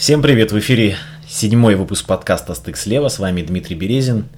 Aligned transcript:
Всем 0.00 0.22
привет, 0.22 0.50
в 0.50 0.58
эфире 0.58 0.96
седьмой 1.28 1.74
выпуск 1.74 2.06
подкаста 2.06 2.54
«Стык 2.54 2.78
слева», 2.78 3.08
с 3.08 3.18
вами 3.18 3.42
Дмитрий 3.42 3.76
Березин. 3.76 4.30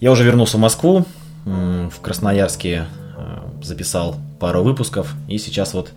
Я 0.00 0.10
уже 0.10 0.24
вернулся 0.24 0.56
в 0.56 0.60
Москву, 0.60 1.04
в 1.44 1.92
Красноярске 2.00 2.86
э, 3.14 3.62
записал 3.62 4.16
пару 4.38 4.62
выпусков, 4.62 5.12
и 5.28 5.36
сейчас 5.36 5.74
вот 5.74 5.92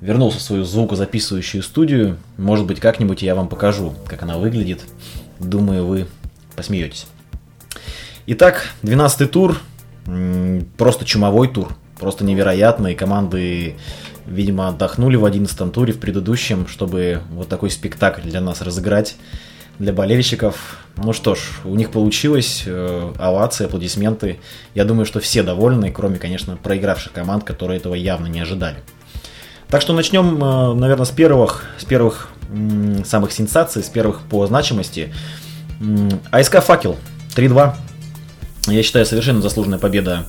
вернулся 0.00 0.38
в 0.38 0.42
свою 0.42 0.64
звукозаписывающую 0.64 1.62
студию. 1.62 2.16
Может 2.36 2.66
быть, 2.66 2.80
как-нибудь 2.80 3.22
я 3.22 3.36
вам 3.36 3.48
покажу, 3.48 3.94
как 4.08 4.24
она 4.24 4.38
выглядит. 4.38 4.80
Думаю, 5.38 5.86
вы 5.86 6.08
посмеетесь. 6.56 7.06
Итак, 8.26 8.70
12-й 8.82 9.28
тур, 9.28 9.56
просто 10.76 11.04
чумовой 11.04 11.46
тур, 11.46 11.76
просто 12.00 12.24
невероятный. 12.24 12.96
Команды 12.96 13.76
видимо, 14.26 14.68
отдохнули 14.68 15.16
в 15.16 15.24
11 15.24 15.72
туре, 15.72 15.92
в 15.92 15.98
предыдущем, 16.00 16.66
чтобы 16.66 17.22
вот 17.30 17.48
такой 17.48 17.70
спектакль 17.70 18.22
для 18.22 18.40
нас 18.40 18.60
разыграть, 18.62 19.16
для 19.78 19.92
болельщиков. 19.92 20.78
Ну 20.96 21.12
что 21.12 21.34
ж, 21.34 21.40
у 21.64 21.74
них 21.74 21.90
получилось, 21.90 22.64
э, 22.66 23.12
овации, 23.18 23.64
аплодисменты. 23.64 24.38
Я 24.74 24.84
думаю, 24.84 25.06
что 25.06 25.20
все 25.20 25.42
довольны, 25.42 25.90
кроме, 25.90 26.18
конечно, 26.18 26.56
проигравших 26.56 27.12
команд, 27.12 27.44
которые 27.44 27.78
этого 27.78 27.94
явно 27.94 28.26
не 28.26 28.40
ожидали. 28.40 28.76
Так 29.68 29.80
что 29.80 29.92
начнем, 29.92 30.42
э, 30.42 30.74
наверное, 30.74 31.06
с 31.06 31.10
первых, 31.10 31.64
с 31.78 31.84
первых 31.84 32.28
м, 32.52 33.04
самых 33.04 33.32
сенсаций, 33.32 33.82
с 33.82 33.88
первых 33.88 34.22
по 34.22 34.46
значимости. 34.46 35.14
М, 35.80 36.20
АСК 36.30 36.60
«Факел» 36.60 36.96
3-2. 37.34 37.76
Я 38.66 38.82
считаю, 38.82 39.06
совершенно 39.06 39.40
заслуженная 39.40 39.78
победа 39.78 40.26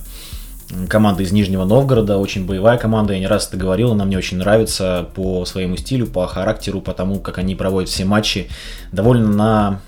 команда 0.88 1.22
из 1.22 1.32
Нижнего 1.32 1.64
Новгорода, 1.64 2.18
очень 2.18 2.46
боевая 2.46 2.78
команда, 2.78 3.12
я 3.14 3.20
не 3.20 3.26
раз 3.26 3.48
это 3.48 3.56
говорил, 3.56 3.92
она 3.92 4.04
мне 4.04 4.18
очень 4.18 4.38
нравится 4.38 5.08
по 5.14 5.44
своему 5.44 5.76
стилю, 5.76 6.06
по 6.06 6.26
характеру, 6.26 6.80
по 6.80 6.92
тому, 6.92 7.20
как 7.20 7.38
они 7.38 7.54
проводят 7.54 7.90
все 7.90 8.04
матчи, 8.04 8.48
довольно 8.90 9.28
на 9.28 9.80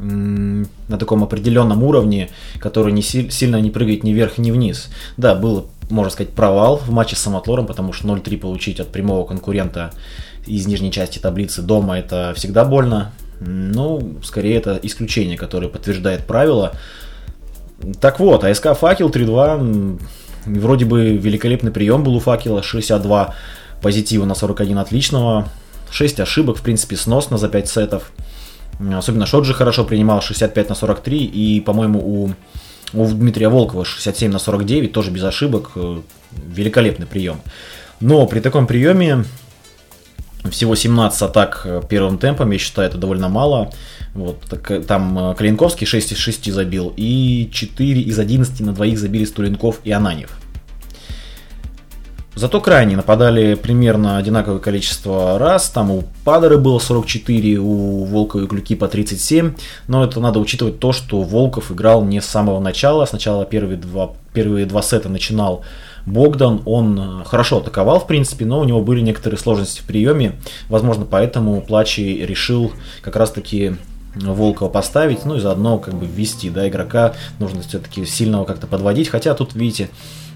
на 0.00 0.98
таком 0.98 1.22
определенном 1.22 1.82
уровне, 1.82 2.30
который 2.58 2.92
не 2.92 3.02
сильно 3.02 3.60
не 3.60 3.70
прыгает 3.70 4.02
ни 4.02 4.12
вверх, 4.12 4.38
ни 4.38 4.50
вниз. 4.50 4.88
Да, 5.18 5.34
был, 5.34 5.68
можно 5.90 6.10
сказать, 6.10 6.32
провал 6.32 6.78
в 6.78 6.90
матче 6.90 7.16
с 7.16 7.20
Самотлором, 7.20 7.66
потому 7.66 7.92
что 7.92 8.08
0-3 8.08 8.38
получить 8.38 8.80
от 8.80 8.88
прямого 8.88 9.26
конкурента 9.26 9.92
из 10.46 10.66
нижней 10.66 10.90
части 10.90 11.18
таблицы 11.18 11.60
дома 11.60 11.98
это 11.98 12.32
всегда 12.34 12.64
больно. 12.64 13.12
Ну, 13.40 14.16
скорее 14.22 14.56
это 14.56 14.78
исключение, 14.82 15.36
которое 15.36 15.68
подтверждает 15.68 16.26
правило. 16.26 16.72
Так 18.00 18.20
вот, 18.20 18.44
АСК 18.44 18.74
Факел 18.74 19.10
3-2 19.10 20.00
Вроде 20.46 20.84
бы 20.84 21.16
великолепный 21.16 21.70
прием 21.70 22.02
был 22.02 22.16
у 22.16 22.20
факела, 22.20 22.62
62 22.62 23.34
позитива 23.82 24.24
на 24.24 24.34
41 24.34 24.78
отличного, 24.78 25.48
6 25.90 26.20
ошибок, 26.20 26.58
в 26.58 26.62
принципе, 26.62 26.96
сносно 26.96 27.38
за 27.38 27.48
5 27.48 27.68
сетов. 27.68 28.12
Особенно 28.94 29.26
Шоджи 29.26 29.52
хорошо 29.52 29.84
принимал 29.84 30.22
65 30.22 30.68
на 30.70 30.74
43, 30.74 31.24
и, 31.24 31.60
по-моему, 31.60 32.00
у, 32.00 32.30
у 32.94 33.06
Дмитрия 33.06 33.48
Волкова 33.48 33.84
67 33.84 34.30
на 34.32 34.38
49, 34.38 34.92
тоже 34.92 35.10
без 35.10 35.24
ошибок. 35.24 35.72
Великолепный 36.32 37.06
прием. 37.06 37.40
Но 38.00 38.26
при 38.26 38.40
таком 38.40 38.66
приеме 38.66 39.24
всего 40.48 40.74
17 40.74 41.22
атак 41.22 41.66
первым 41.88 42.18
темпом, 42.18 42.50
я 42.50 42.58
считаю, 42.58 42.88
это 42.88 42.98
довольно 42.98 43.28
мало. 43.28 43.70
Вот, 44.14 44.40
так, 44.48 44.86
там 44.86 45.30
э, 45.30 45.34
Калинковский 45.34 45.86
6 45.86 46.12
из 46.12 46.18
6 46.18 46.52
забил, 46.52 46.92
и 46.96 47.48
4 47.52 48.00
из 48.00 48.18
11 48.18 48.60
на 48.60 48.72
двоих 48.72 48.98
забили 48.98 49.24
Стуленков 49.24 49.80
и 49.84 49.92
Ананьев. 49.92 50.40
Зато 52.34 52.60
крайне 52.60 52.96
нападали 52.96 53.54
примерно 53.54 54.16
одинаковое 54.16 54.60
количество 54.60 55.38
раз. 55.38 55.68
Там 55.68 55.90
у 55.90 56.04
Падары 56.24 56.58
было 56.58 56.78
44, 56.78 57.58
у 57.58 58.04
Волкова 58.04 58.44
и 58.44 58.46
Клюки 58.46 58.76
по 58.76 58.88
37. 58.88 59.54
Но 59.88 60.04
это 60.04 60.20
надо 60.20 60.38
учитывать 60.38 60.78
то, 60.78 60.92
что 60.92 61.22
Волков 61.22 61.70
играл 61.70 62.04
не 62.04 62.20
с 62.20 62.26
самого 62.26 62.60
начала. 62.60 63.04
Сначала 63.04 63.44
первые 63.44 63.76
два, 63.76 64.12
первые 64.32 64.64
два 64.64 64.80
сета 64.80 65.08
начинал 65.08 65.64
Богдан. 66.10 66.62
Он 66.64 67.20
э, 67.20 67.24
хорошо 67.24 67.58
атаковал, 67.58 68.00
в 68.00 68.06
принципе, 68.06 68.44
но 68.44 68.60
у 68.60 68.64
него 68.64 68.82
были 68.82 69.00
некоторые 69.00 69.38
сложности 69.38 69.80
в 69.80 69.84
приеме. 69.84 70.36
Возможно, 70.68 71.06
поэтому 71.08 71.60
Плачи 71.60 72.00
решил 72.00 72.72
как 73.02 73.16
раз-таки 73.16 73.76
Волкова 74.14 74.68
поставить, 74.68 75.24
ну 75.24 75.36
и 75.36 75.40
заодно 75.40 75.78
как 75.78 75.94
бы 75.94 76.06
ввести, 76.06 76.50
да, 76.50 76.68
игрока 76.68 77.14
нужно 77.38 77.62
все-таки 77.62 78.04
сильного 78.04 78.44
как-то 78.44 78.66
подводить, 78.66 79.08
хотя 79.08 79.34
тут, 79.34 79.54
видите, 79.54 79.88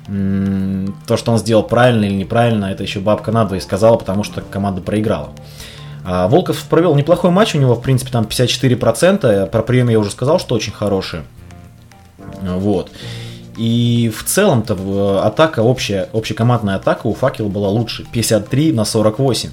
то, 0.07 1.17
что 1.17 1.33
он 1.33 1.39
сделал 1.39 1.63
правильно 1.63 2.05
или 2.05 2.15
неправильно, 2.15 2.67
это 2.67 2.83
еще 2.83 3.01
бабка 3.01 3.33
надвое 3.33 3.61
сказала, 3.61 3.97
потому 3.97 4.23
что 4.23 4.43
команда 4.43 4.81
проиграла. 4.81 5.31
А 6.05 6.29
Волков 6.29 6.63
провел 6.65 6.95
неплохой 6.95 7.31
матч, 7.31 7.55
у 7.55 7.59
него, 7.59 7.75
в 7.75 7.83
принципе, 7.83 8.13
там 8.13 8.25
54%, 8.25 9.49
про 9.49 9.63
прием 9.63 9.89
я 9.89 9.99
уже 9.99 10.11
сказал, 10.11 10.39
что 10.39 10.55
очень 10.55 10.73
хороший. 10.73 11.21
Вот. 12.43 12.91
И 13.57 14.13
в 14.15 14.25
целом-то 14.25 15.23
атака, 15.25 15.61
общая, 15.61 16.09
общекомандная 16.13 16.77
атака 16.77 17.07
у 17.07 17.15
Факела 17.15 17.49
была 17.49 17.69
лучше, 17.69 18.07
53 18.13 18.73
на 18.73 18.85
48. 18.85 19.51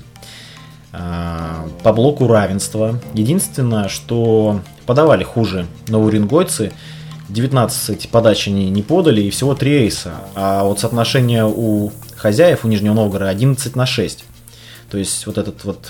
А, 0.94 1.68
по 1.84 1.94
блоку 1.94 2.28
равенства. 2.28 3.00
Единственное, 3.14 3.88
что 3.88 4.62
подавали 4.86 5.24
хуже 5.24 5.68
новоуренгойцы. 5.88 6.74
19 7.30 8.10
подач 8.10 8.48
они 8.50 8.70
не 8.70 8.82
подали 8.82 9.22
и 9.22 9.30
всего 9.30 9.56
3 9.56 9.72
эйса. 9.72 10.16
А 10.36 10.64
вот 10.64 10.82
соотношение 10.82 11.46
у 11.46 11.92
хозяев, 12.18 12.66
у 12.66 12.68
Нижнего 12.68 12.94
Новгорода 12.94 13.30
11 13.30 13.76
на 13.76 13.86
6. 13.86 14.26
То 14.90 14.98
есть 14.98 15.26
вот 15.26 15.38
этот 15.38 15.64
вот 15.64 15.90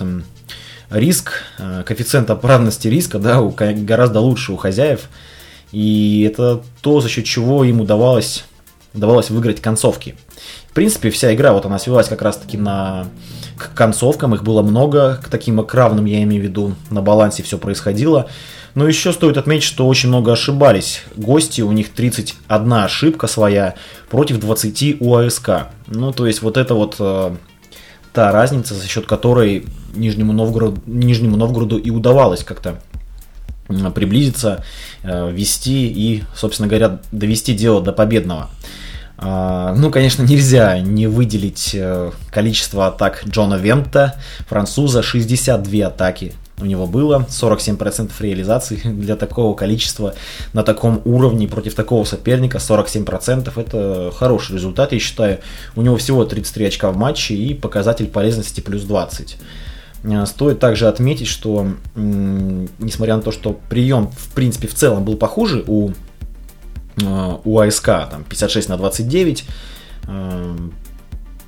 риск, 0.92 1.32
э, 1.58 1.84
коэффициент 1.84 2.30
оправданности 2.30 2.88
риска, 2.88 3.18
да, 3.18 3.42
гораздо 3.42 4.20
лучше 4.20 4.52
у 4.52 4.58
хозяев. 4.58 5.10
И 5.72 6.24
это 6.30 6.62
то, 6.82 7.02
за 7.02 7.10
счет 7.10 7.26
чего 7.26 7.64
им 7.64 7.82
удавалось, 7.82 8.46
удавалось 8.94 9.30
выиграть 9.30 9.62
концовки. 9.62 10.16
В 10.70 10.74
принципе, 10.74 11.10
вся 11.10 11.34
игра, 11.34 11.54
вот 11.54 11.66
она 11.66 11.80
свелась 11.80 12.08
как 12.08 12.22
раз-таки 12.22 12.58
на 12.58 13.08
к 13.58 13.74
концовкам, 13.74 14.34
их 14.34 14.44
было 14.44 14.62
много, 14.62 15.20
к 15.24 15.30
таким 15.30 15.64
к 15.64 15.74
равным, 15.74 16.06
я 16.06 16.24
имею 16.24 16.42
в 16.42 16.46
виду, 16.46 16.76
на 16.90 17.02
балансе 17.02 17.44
все 17.44 17.58
происходило. 17.58 18.28
Но 18.74 18.88
еще 18.88 19.12
стоит 19.12 19.38
отметить, 19.38 19.66
что 19.66 19.86
очень 19.86 20.10
много 20.10 20.32
ошибались. 20.32 21.04
Гости, 21.16 21.62
у 21.62 21.72
них 21.72 21.90
31 21.90 22.74
ошибка 22.74 23.28
своя 23.28 23.76
против 24.10 24.40
20 24.40 25.02
у 25.02 25.16
АСК. 25.16 25.68
Ну, 25.88 26.14
то 26.14 26.26
есть 26.26 26.42
вот 26.42 26.56
это 26.56 26.74
вот 26.74 26.96
э, 27.00 27.36
та 28.14 28.32
разница, 28.32 28.74
за 28.74 28.88
счет 28.88 29.06
которой 29.06 29.66
Нижнему 29.94 30.32
Новгороду, 30.32 30.82
Нижнему 30.86 31.36
Новгороду 31.36 31.78
и 31.78 31.90
удавалось 31.90 32.44
как-то 32.44 32.80
приблизиться, 33.94 34.64
э, 35.04 35.32
вести 35.32 35.88
и, 35.88 36.24
собственно 36.36 36.68
говоря, 36.68 37.00
довести 37.12 37.54
дело 37.54 37.82
до 37.82 37.92
победного. 37.92 38.50
А, 39.24 39.76
ну, 39.76 39.92
конечно, 39.92 40.24
нельзя 40.24 40.80
не 40.80 41.06
выделить 41.06 41.72
э, 41.74 42.12
количество 42.32 42.88
атак 42.88 43.24
Джона 43.28 43.56
Вента, 43.56 44.16
француза, 44.48 45.04
62 45.04 45.86
атаки 45.86 46.34
у 46.62 46.66
него 46.66 46.88
было, 46.88 47.28
47% 47.30 48.12
реализации 48.20 48.76
для 48.84 49.16
такого 49.16 49.56
количества 49.56 50.16
на 50.54 50.64
таком 50.64 51.02
уровне 51.06 51.48
против 51.48 51.76
такого 51.76 52.04
соперника, 52.04 52.58
47% 52.58 53.52
это 53.60 54.12
хороший 54.16 54.54
результат, 54.56 54.92
я 54.92 55.00
считаю. 55.00 55.40
У 55.76 55.82
него 55.82 55.98
всего 55.98 56.26
33 56.26 56.66
очка 56.66 56.92
в 56.92 56.98
матче 56.98 57.36
и 57.36 57.54
показатель 57.54 58.08
полезности 58.08 58.62
плюс 58.62 58.84
20. 58.84 59.38
Э, 60.04 60.26
стоит 60.26 60.60
также 60.60 60.88
отметить, 60.88 61.28
что 61.28 61.68
несмотря 61.96 63.16
на 63.16 63.22
то, 63.22 63.32
что 63.32 63.60
прием 63.70 64.10
в 64.12 64.34
принципе 64.34 64.68
в 64.68 64.74
целом 64.74 65.04
был 65.04 65.16
похуже 65.16 65.64
у 65.68 65.92
Э, 66.98 67.38
у 67.44 67.60
АСК 67.60 67.86
там 67.86 68.24
56 68.28 68.70
на 68.70 68.78
29. 68.78 69.46
Э, 70.08 70.56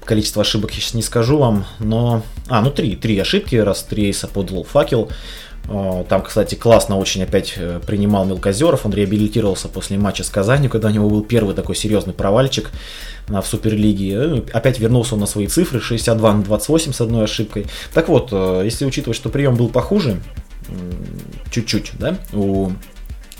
количество 0.04 0.42
ошибок 0.42 0.72
я 0.72 0.82
сейчас 0.82 0.94
не 0.94 1.02
скажу 1.02 1.38
вам, 1.38 1.66
но... 1.80 2.24
А, 2.50 2.62
ну 2.62 2.72
три, 2.72 2.96
три 2.96 3.18
ошибки, 3.20 3.56
раз 3.56 3.84
три 3.84 4.06
рейса 4.06 4.28
подал 4.28 4.64
факел. 4.64 5.10
Э, 5.68 6.04
там, 6.08 6.24
кстати, 6.24 6.56
классно 6.56 6.98
очень 6.98 7.24
опять 7.24 7.58
принимал 7.86 8.26
Мелкозеров. 8.26 8.86
Он 8.86 8.94
реабилитировался 8.94 9.68
после 9.68 9.98
матча 9.98 10.24
с 10.24 10.30
Казанью, 10.30 10.70
когда 10.70 10.90
у 10.90 10.92
него 10.92 11.10
был 11.10 11.24
первый 11.24 11.56
такой 11.56 11.76
серьезный 11.76 12.14
провальчик 12.14 12.72
в 13.28 13.44
Суперлиге. 13.44 14.44
Опять 14.52 14.80
вернулся 14.80 15.16
он 15.16 15.22
на 15.22 15.26
свои 15.26 15.48
цифры, 15.48 15.80
62 15.80 16.34
на 16.34 16.44
28 16.44 16.94
с 16.94 17.02
одной 17.02 17.24
ошибкой. 17.24 17.66
Так 17.94 18.10
вот, 18.10 18.32
если 18.32 18.86
учитывать, 18.86 19.16
что 19.16 19.30
прием 19.30 19.56
был 19.56 19.70
похуже, 19.70 20.20
чуть-чуть, 21.52 21.92
да, 22.00 22.18
у 22.34 22.72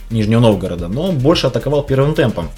Нижнего 0.10 0.40
Новгорода, 0.40 0.88
но 0.88 1.12
больше 1.12 1.48
атаковал 1.48 1.84
первым 1.84 2.14
темпом. 2.14 2.50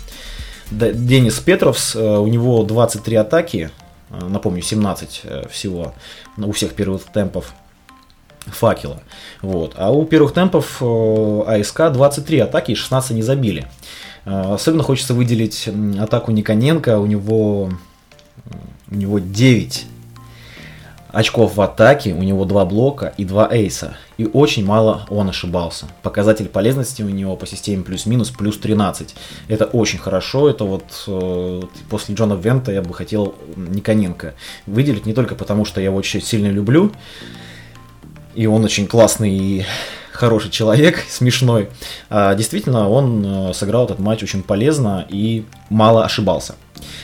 Денис 0.71 1.39
Петровс, 1.39 1.95
э, 1.95 2.00
у 2.00 2.27
него 2.27 2.63
23 2.63 3.15
атаки, 3.17 3.71
э, 4.09 4.25
напомню, 4.27 4.62
17 4.62 5.21
э, 5.23 5.47
всего 5.50 5.94
у 6.38 6.51
всех 6.51 6.73
первых 6.73 7.03
темпов 7.03 7.53
факела. 8.45 9.01
Вот. 9.42 9.74
А 9.75 9.92
у 9.92 10.06
первых 10.06 10.33
темпов 10.33 10.81
АСК 10.81 11.92
23 11.92 12.39
атаки 12.39 12.71
и 12.71 12.75
16 12.75 13.12
не 13.12 13.21
забили. 13.21 13.68
Особенно 14.25 14.83
хочется 14.83 15.13
выделить 15.13 15.69
атаку 16.00 16.31
Никоненко, 16.31 17.00
у 17.00 17.06
него, 17.06 17.69
у 18.89 18.95
него 18.95 19.19
9 19.19 19.86
очков 21.15 21.56
в 21.56 21.62
атаке, 21.62 22.13
у 22.13 22.21
него 22.24 22.44
два 22.44 22.65
блока 22.65 23.13
и 23.15 23.24
два 23.24 23.47
эйса. 23.50 23.95
И 24.18 24.25
очень 24.25 24.65
мало 24.65 25.06
он 25.09 25.30
ошибался. 25.30 25.86
Показатель 26.03 26.48
полезности 26.48 27.03
у 27.03 27.09
него 27.09 27.38
по 27.38 27.48
системе 27.48 27.83
плюс-минус 27.83 28.31
плюс 28.31 28.57
13. 28.57 29.15
Это 29.48 29.63
очень 29.63 29.98
хорошо. 29.98 30.50
Это 30.50 30.65
вот 30.65 30.83
э, 31.07 31.62
после 31.89 32.15
Джона 32.15 32.33
Вента 32.33 32.74
я 32.74 32.81
бы 32.81 32.94
хотел 32.94 33.33
Никоненко 33.56 34.33
выделить. 34.65 35.06
Не 35.06 35.13
только 35.13 35.36
потому, 35.36 35.63
что 35.63 35.80
я 35.80 35.86
его 35.86 35.98
очень 35.98 36.21
сильно 36.21 36.48
люблю. 36.48 36.91
И 38.36 38.48
он 38.48 38.64
очень 38.64 38.88
классный 38.88 39.32
и 39.32 39.66
хороший 40.12 40.52
человек, 40.52 41.04
смешной. 41.10 41.70
А 42.10 42.36
действительно, 42.36 42.90
он 42.90 43.24
э, 43.26 43.54
сыграл 43.54 43.86
этот 43.86 44.00
матч 44.00 44.24
очень 44.24 44.44
полезно 44.44 45.06
и 45.10 45.46
мало 45.70 46.04
ошибался. 46.04 46.56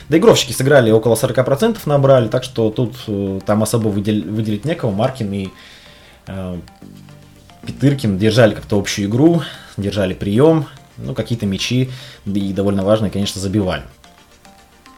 Доигровщики 0.08 0.52
сыграли 0.52 0.90
около 0.90 1.14
40% 1.14 1.78
набрали, 1.86 2.28
так 2.28 2.44
что 2.44 2.70
тут 2.70 2.94
э, 3.06 3.40
там 3.46 3.62
особо 3.62 3.88
выдел, 3.88 4.22
выделить 4.30 4.64
некого. 4.64 4.90
Маркин 4.90 5.32
и 5.32 5.48
э, 6.26 6.58
Петыркин 7.66 8.18
держали 8.18 8.54
как-то 8.54 8.78
общую 8.78 9.08
игру, 9.08 9.42
держали 9.76 10.14
прием, 10.14 10.66
ну, 10.98 11.14
какие-то 11.14 11.46
мячи, 11.46 11.90
и 12.26 12.52
довольно 12.52 12.84
важные, 12.84 13.10
конечно, 13.10 13.40
забивали. 13.40 13.82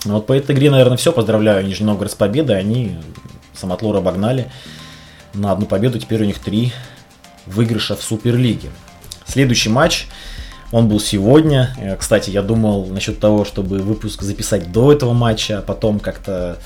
Вот 0.05 0.27
по 0.27 0.33
этой 0.33 0.55
игре, 0.55 0.71
наверное, 0.71 0.97
все. 0.97 1.13
Поздравляю 1.13 1.65
Нижний 1.67 1.87
Новгород 1.87 2.13
с 2.13 2.15
победой. 2.15 2.59
Они 2.59 2.97
Самотлор 3.55 3.97
обогнали 3.97 4.51
на 5.35 5.53
одну 5.53 5.67
победу. 5.67 5.99
Теперь 5.99 6.23
у 6.23 6.27
них 6.27 6.39
три 6.39 6.73
выигрыша 7.47 7.97
в 7.97 8.03
Суперлиге. 8.03 8.71
Следующий 9.27 9.69
матч 9.69 10.07
он 10.73 10.89
был 10.89 11.01
сегодня. 11.01 11.75
Э, 11.79 11.97
кстати, 11.97 12.31
я 12.31 12.43
думал 12.43 12.87
насчет 12.87 13.21
того, 13.21 13.45
чтобы 13.45 13.79
выпуск 13.79 14.23
записать 14.23 14.73
до 14.73 14.93
этого 14.93 15.13
матча, 15.13 15.59
а 15.59 15.63
потом 15.63 16.01
как-то 16.01 16.59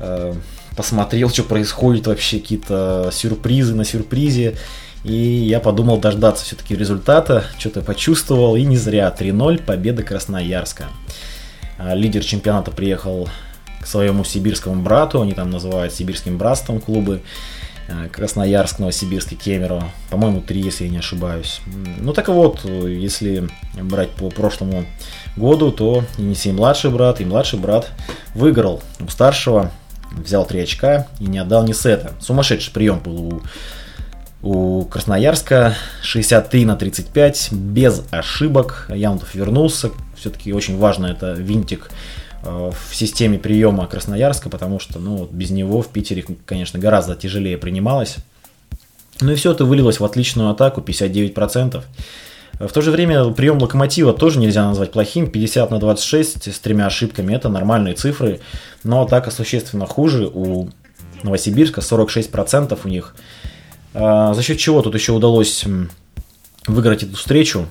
э, 0.00 0.34
посмотрел, 0.76 1.30
что 1.30 1.42
происходит 1.42 2.06
вообще, 2.06 2.38
какие-то 2.38 3.10
сюрпризы 3.12 3.74
на 3.74 3.84
сюрпризе. 3.84 4.56
И 5.04 5.14
я 5.14 5.60
подумал 5.60 5.98
дождаться 5.98 6.44
все-таки 6.44 6.74
результата, 6.74 7.44
что-то 7.58 7.82
почувствовал, 7.82 8.56
и 8.56 8.62
не 8.62 8.78
зря. 8.78 9.14
3-0, 9.16 9.62
победа 9.62 10.02
Красноярска. 10.02 10.86
А, 11.76 11.94
лидер 11.94 12.24
чемпионата 12.24 12.70
приехал 12.70 13.28
к 13.80 13.86
своему 13.86 14.24
сибирскому 14.24 14.82
брату, 14.82 15.20
они 15.20 15.34
там 15.34 15.50
называют 15.50 15.92
сибирским 15.92 16.38
братством 16.38 16.80
клубы. 16.80 17.20
Э, 17.88 18.08
Красноярск, 18.10 18.78
Новосибирск 18.78 19.32
и 19.32 19.36
Кемерово. 19.36 19.90
По-моему, 20.10 20.40
три, 20.40 20.60
если 20.60 20.84
я 20.84 20.90
не 20.90 20.98
ошибаюсь. 20.98 21.60
Ну 21.98 22.12
так 22.12 22.28
вот, 22.28 22.64
если 22.64 23.48
брать 23.74 24.10
по 24.10 24.30
прошлому 24.30 24.84
году, 25.36 25.70
то 25.70 26.04
Енисей 26.16 26.52
младший 26.52 26.90
брат 26.90 27.20
и 27.20 27.24
младший 27.24 27.58
брат 27.58 27.90
выиграл 28.34 28.82
у 29.00 29.08
старшего, 29.08 29.70
взял 30.12 30.46
три 30.46 30.60
очка 30.60 31.08
и 31.20 31.24
не 31.24 31.38
отдал 31.38 31.64
ни 31.64 31.72
сета. 31.72 32.12
Сумасшедший 32.20 32.72
прием 32.72 33.00
был 33.00 33.20
у 33.20 33.42
у 34.46 34.84
Красноярска 34.84 35.74
63 36.02 36.66
на 36.66 36.76
35, 36.76 37.48
без 37.50 38.02
ошибок. 38.10 38.90
Янутов 38.94 39.34
вернулся. 39.34 39.90
Все-таки 40.18 40.52
очень 40.52 40.76
важно 40.76 41.06
это 41.06 41.32
винтик 41.32 41.88
Э, 41.88 42.23
в 42.44 42.94
системе 42.94 43.38
приема 43.38 43.86
Красноярска, 43.86 44.50
потому 44.50 44.78
что 44.78 44.98
ну, 44.98 45.28
без 45.30 45.50
него 45.50 45.82
в 45.82 45.88
Питере, 45.88 46.24
конечно, 46.44 46.78
гораздо 46.78 47.14
тяжелее 47.14 47.58
принималось. 47.58 48.16
Ну 49.20 49.32
и 49.32 49.34
все 49.34 49.52
это 49.52 49.64
вылилось 49.64 50.00
в 50.00 50.04
отличную 50.04 50.50
атаку, 50.50 50.80
59%. 50.80 51.82
В 52.60 52.68
то 52.68 52.80
же 52.82 52.90
время 52.90 53.30
прием 53.30 53.58
локомотива 53.60 54.12
тоже 54.12 54.38
нельзя 54.38 54.66
назвать 54.66 54.92
плохим. 54.92 55.30
50 55.30 55.70
на 55.70 55.78
26 55.78 56.52
с 56.52 56.58
тремя 56.60 56.86
ошибками 56.86 57.34
это 57.34 57.48
нормальные 57.48 57.94
цифры. 57.94 58.40
Но 58.84 59.02
атака 59.02 59.30
существенно 59.30 59.86
хуже. 59.86 60.30
У 60.32 60.68
Новосибирска 61.22 61.80
46% 61.80 62.78
у 62.84 62.88
них. 62.88 63.16
А, 63.92 64.34
за 64.34 64.42
счет 64.42 64.58
чего 64.58 64.82
тут 64.82 64.94
еще 64.94 65.12
удалось 65.12 65.64
выиграть 66.66 67.02
эту 67.02 67.16
встречу? 67.16 67.66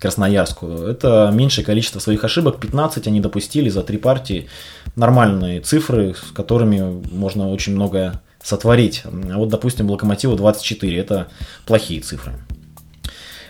Красноярску. 0.00 0.66
Это 0.66 1.30
меньшее 1.32 1.64
количество 1.64 1.98
своих 1.98 2.24
ошибок. 2.24 2.60
15 2.60 3.06
они 3.06 3.20
допустили 3.20 3.68
за 3.68 3.82
три 3.82 3.96
партии. 3.96 4.48
Нормальные 4.96 5.60
цифры, 5.60 6.14
с 6.14 6.32
которыми 6.32 7.02
можно 7.10 7.48
очень 7.48 7.74
много 7.74 8.20
сотворить. 8.42 9.02
А 9.04 9.38
вот, 9.38 9.48
допустим, 9.48 9.90
Локомотиву 9.90 10.36
24. 10.36 10.98
Это 10.98 11.28
плохие 11.64 12.00
цифры. 12.00 12.32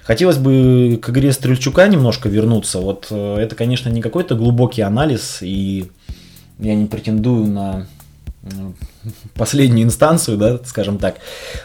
Хотелось 0.05 0.37
бы 0.37 0.99
к 1.02 1.08
игре 1.08 1.32
Стрельчука 1.32 1.88
немножко 1.88 2.29
вернуться. 2.29 2.79
Вот 2.79 3.06
э, 3.11 3.37
это, 3.38 3.56
конечно, 3.56 3.88
не 3.88 4.02
какой-то 4.02 4.35
глубокий 4.35 4.82
анализ, 4.82 5.38
и 5.41 5.91
я 6.58 6.75
не 6.75 6.87
претендую 6.87 7.46
на 7.46 7.87
последнюю 9.35 9.87
инстанцию, 9.87 10.37
да, 10.37 10.58
скажем 10.64 10.99
так, 10.99 11.17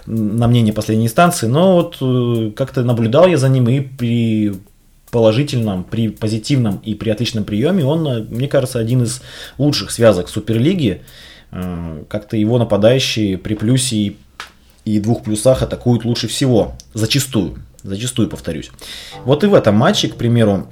на 0.05 0.47
мнение 0.47 0.73
последней 0.73 1.07
инстанции, 1.07 1.47
но 1.47 1.75
вот 1.75 1.97
э, 1.99 2.51
как-то 2.55 2.83
наблюдал 2.83 3.27
я 3.27 3.37
за 3.37 3.49
ним 3.49 3.67
и 3.67 3.81
при 3.81 4.53
положительном, 5.09 5.83
при 5.83 6.09
позитивном 6.09 6.77
и 6.77 6.95
при 6.95 7.09
отличном 7.09 7.43
приеме, 7.43 7.85
он, 7.85 8.07
э, 8.07 8.21
мне 8.23 8.47
кажется, 8.47 8.79
один 8.79 9.03
из 9.03 9.21
лучших 9.57 9.91
связок 9.91 10.29
Суперлиги. 10.29 11.01
Э, 11.51 12.03
как-то 12.07 12.37
его 12.37 12.57
нападающие 12.57 13.37
при 13.37 13.55
плюсе 13.55 13.95
и, 13.95 14.17
и 14.85 14.99
двух 14.99 15.23
плюсах 15.23 15.61
атакуют 15.61 16.05
лучше 16.05 16.27
всего. 16.27 16.75
Зачастую. 16.93 17.55
Зачастую, 17.83 18.29
повторюсь. 18.29 18.71
Вот 19.23 19.43
и 19.43 19.47
в 19.47 19.53
этом 19.53 19.75
матче, 19.75 20.09
к 20.09 20.15
примеру, 20.15 20.67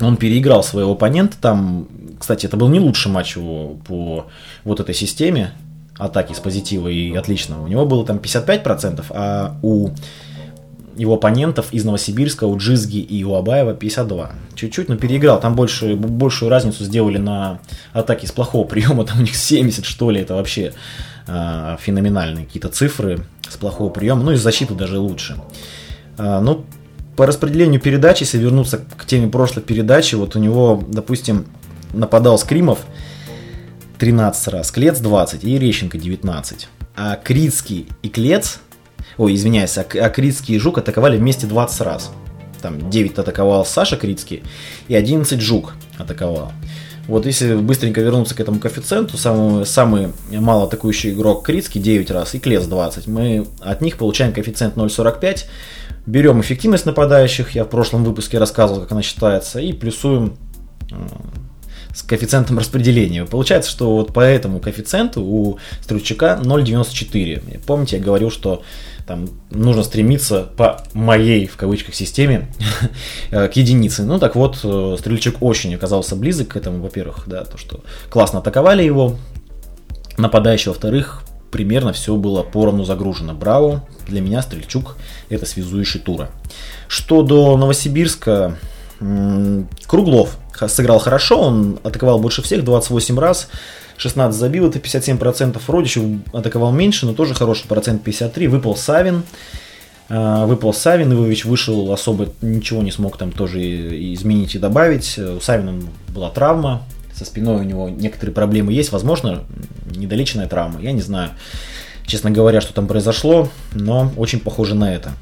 он 0.00 0.16
переиграл 0.16 0.62
своего 0.62 0.92
оппонента. 0.92 1.36
Там, 1.40 1.88
кстати, 2.18 2.46
это 2.46 2.56
был 2.56 2.68
не 2.68 2.80
лучший 2.80 3.10
матч 3.10 3.36
его 3.36 3.76
по 3.86 4.26
вот 4.64 4.80
этой 4.80 4.94
системе 4.94 5.52
атаки 5.98 6.32
с 6.32 6.40
позитива 6.40 6.88
и 6.88 7.14
отличного. 7.14 7.64
У 7.64 7.68
него 7.68 7.86
было 7.86 8.04
там 8.04 8.18
55%, 8.18 9.04
а 9.10 9.56
у 9.62 9.90
его 10.96 11.14
оппонентов 11.14 11.72
из 11.72 11.84
Новосибирска, 11.84 12.44
у 12.44 12.56
Джизги 12.56 12.98
и 12.98 13.24
у 13.24 13.34
Абаева 13.34 13.74
52. 13.74 14.32
Чуть-чуть, 14.54 14.88
но 14.88 14.96
переиграл. 14.96 15.40
Там 15.40 15.54
больше, 15.54 15.94
большую 15.94 16.50
разницу 16.50 16.84
сделали 16.84 17.18
на 17.18 17.60
атаке 17.92 18.26
с 18.26 18.32
плохого 18.32 18.64
приема. 18.68 19.04
Там 19.04 19.18
у 19.18 19.22
них 19.22 19.34
70, 19.34 19.84
что 19.84 20.10
ли. 20.10 20.20
Это 20.20 20.34
вообще 20.34 20.72
э, 21.26 21.76
феноменальные 21.80 22.46
какие-то 22.46 22.68
цифры 22.68 23.24
с 23.48 23.56
плохого 23.56 23.90
приема. 23.90 24.22
Ну 24.22 24.32
и 24.32 24.36
защиты 24.36 24.74
даже 24.74 24.98
лучше. 24.98 25.36
Э, 26.18 26.40
ну, 26.40 26.64
по 27.16 27.26
распределению 27.26 27.80
передач, 27.80 28.20
если 28.20 28.38
вернуться 28.38 28.78
к 28.96 29.04
теме 29.04 29.28
прошлой 29.28 29.62
передачи, 29.62 30.14
вот 30.14 30.36
у 30.36 30.38
него, 30.38 30.82
допустим, 30.86 31.46
нападал 31.92 32.38
Скримов 32.38 32.80
13 33.98 34.48
раз, 34.48 34.70
Клец 34.70 34.98
20 34.98 35.44
и 35.44 35.58
Рещенко 35.58 35.98
19. 35.98 36.68
А 36.96 37.16
Крицкий 37.16 37.88
и 38.02 38.08
Клец 38.08 38.60
ой, 39.22 39.34
извиняюсь, 39.34 39.78
а, 39.78 39.82
а 39.82 40.08
Крицкий 40.10 40.56
и 40.56 40.58
Жук 40.58 40.78
атаковали 40.78 41.16
вместе 41.16 41.46
20 41.46 41.80
раз. 41.82 42.10
Там 42.60 42.90
9 42.90 43.18
атаковал 43.18 43.64
Саша 43.64 43.96
Крицкий 43.96 44.42
и 44.88 44.94
11 44.94 45.40
Жук 45.40 45.74
атаковал. 45.98 46.52
Вот 47.06 47.26
если 47.26 47.54
быстренько 47.54 48.00
вернуться 48.00 48.34
к 48.34 48.40
этому 48.40 48.58
коэффициенту, 48.60 49.16
самый, 49.16 49.66
самый 49.66 50.12
мало 50.30 50.64
атакующий 50.64 51.12
игрок 51.12 51.44
Крицкий 51.44 51.80
9 51.80 52.10
раз 52.10 52.34
и 52.34 52.38
Клес 52.38 52.66
20. 52.66 53.06
Мы 53.06 53.46
от 53.60 53.80
них 53.80 53.96
получаем 53.96 54.32
коэффициент 54.32 54.76
0,45. 54.76 55.44
Берем 56.06 56.40
эффективность 56.40 56.86
нападающих, 56.86 57.52
я 57.52 57.64
в 57.64 57.68
прошлом 57.68 58.04
выпуске 58.04 58.38
рассказывал, 58.38 58.82
как 58.82 58.92
она 58.92 59.02
считается, 59.02 59.60
и 59.60 59.72
плюсуем 59.72 60.36
с 61.94 62.02
коэффициентом 62.02 62.58
распределения. 62.58 63.24
Получается, 63.24 63.70
что 63.70 63.96
вот 63.96 64.12
по 64.12 64.20
этому 64.20 64.60
коэффициенту 64.60 65.22
у 65.22 65.58
Стрельчака 65.82 66.40
0,94. 66.42 67.60
Помните, 67.66 67.98
я 67.98 68.02
говорил, 68.02 68.30
что 68.30 68.62
там 69.06 69.28
нужно 69.50 69.82
стремиться 69.82 70.48
по 70.56 70.82
моей, 70.94 71.46
в 71.46 71.56
кавычках, 71.56 71.94
системе 71.94 72.48
к 73.30 73.52
единице. 73.54 74.04
Ну 74.04 74.18
так 74.18 74.36
вот, 74.36 74.60
э, 74.62 74.96
Стрельчук 74.98 75.36
очень 75.40 75.74
оказался 75.74 76.16
близок 76.16 76.48
к 76.48 76.56
этому, 76.56 76.82
во-первых, 76.82 77.24
да, 77.26 77.44
то, 77.44 77.58
что 77.58 77.82
классно 78.10 78.38
атаковали 78.38 78.82
его, 78.82 79.16
нападающий, 80.16 80.68
во-вторых, 80.68 81.24
примерно 81.50 81.92
все 81.92 82.16
было 82.16 82.42
поровну 82.42 82.84
загружено. 82.84 83.34
Браво, 83.34 83.86
для 84.08 84.20
меня 84.20 84.42
Стрельчук 84.42 84.96
это 85.28 85.46
связующий 85.46 86.00
тура. 86.00 86.30
Что 86.88 87.22
до 87.22 87.56
Новосибирска, 87.56 88.56
Круглов 89.86 90.38
сыграл 90.66 90.98
хорошо, 90.98 91.40
он 91.40 91.78
атаковал 91.82 92.18
больше 92.18 92.42
всех, 92.42 92.64
28 92.64 93.18
раз, 93.18 93.48
16 93.96 94.38
забил, 94.38 94.68
это 94.68 94.78
57%. 94.78 95.60
Родичев 95.66 96.02
атаковал 96.32 96.72
меньше, 96.72 97.06
но 97.06 97.14
тоже 97.14 97.34
хороший 97.34 97.66
процент, 97.66 98.02
53. 98.02 98.48
Выпал 98.48 98.76
Савин. 98.76 99.22
А, 100.08 100.46
выпал 100.46 100.74
Савин, 100.74 101.12
Ивович 101.12 101.44
вышел, 101.44 101.92
особо 101.92 102.28
ничего 102.42 102.82
не 102.82 102.90
смог 102.90 103.16
там 103.16 103.32
тоже 103.32 103.60
изменить 104.14 104.54
и 104.54 104.58
добавить. 104.58 105.18
У 105.18 105.40
Савина 105.40 105.80
была 106.08 106.30
травма, 106.30 106.82
со 107.14 107.24
спиной 107.24 107.60
у 107.60 107.64
него 107.64 107.88
некоторые 107.88 108.34
проблемы 108.34 108.72
есть, 108.72 108.92
возможно, 108.92 109.44
недолеченная 109.94 110.48
травма, 110.48 110.80
я 110.80 110.92
не 110.92 111.02
знаю, 111.02 111.30
честно 112.06 112.30
говоря, 112.30 112.60
что 112.60 112.74
там 112.74 112.86
произошло, 112.86 113.48
но 113.72 114.12
очень 114.16 114.40
похоже 114.40 114.74
на 114.74 114.92
это. 114.92 115.12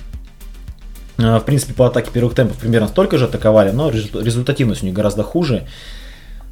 А, 1.22 1.38
в 1.38 1.44
принципе, 1.44 1.74
по 1.74 1.86
атаке 1.86 2.10
первых 2.12 2.34
темпов 2.34 2.58
примерно 2.58 2.88
столько 2.88 3.18
же 3.18 3.26
атаковали, 3.26 3.70
но 3.70 3.90
результативность 3.90 4.82
у 4.82 4.86
них 4.86 4.94
гораздо 4.94 5.22
хуже. 5.22 5.66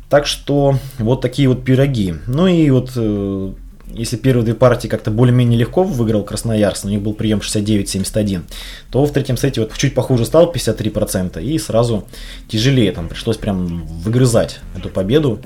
Так 0.08 0.26
что 0.26 0.78
вот 0.98 1.20
такие 1.20 1.48
вот 1.48 1.64
пироги. 1.64 2.14
Ну 2.26 2.46
и 2.46 2.70
вот 2.70 2.92
э, 2.96 3.52
если 3.92 4.16
первые 4.16 4.44
две 4.44 4.54
партии 4.54 4.88
как-то 4.88 5.10
более-менее 5.10 5.58
легко 5.58 5.82
выиграл 5.82 6.24
Красноярск, 6.24 6.84
у 6.84 6.88
них 6.88 7.02
был 7.02 7.14
прием 7.14 7.38
69-71, 7.38 8.42
то 8.90 9.04
в 9.04 9.12
третьем 9.12 9.36
сете 9.36 9.60
вот 9.60 9.74
чуть 9.76 9.94
похуже 9.94 10.24
стал 10.24 10.52
53% 10.52 11.42
и 11.42 11.58
сразу 11.58 12.06
тяжелее, 12.48 12.92
там 12.92 13.08
пришлось 13.08 13.36
прям 13.36 13.86
выгрызать 13.86 14.60
эту 14.76 14.88
победу, 14.88 15.40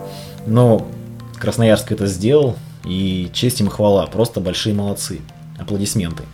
но 0.46 0.86
Красноярск 1.38 1.92
это 1.92 2.06
сделал, 2.06 2.56
и 2.84 3.30
честь 3.32 3.60
им 3.60 3.68
хвала, 3.68 4.06
просто 4.06 4.40
большие 4.40 4.74
молодцы, 4.74 5.20
аплодисменты. 5.58 6.24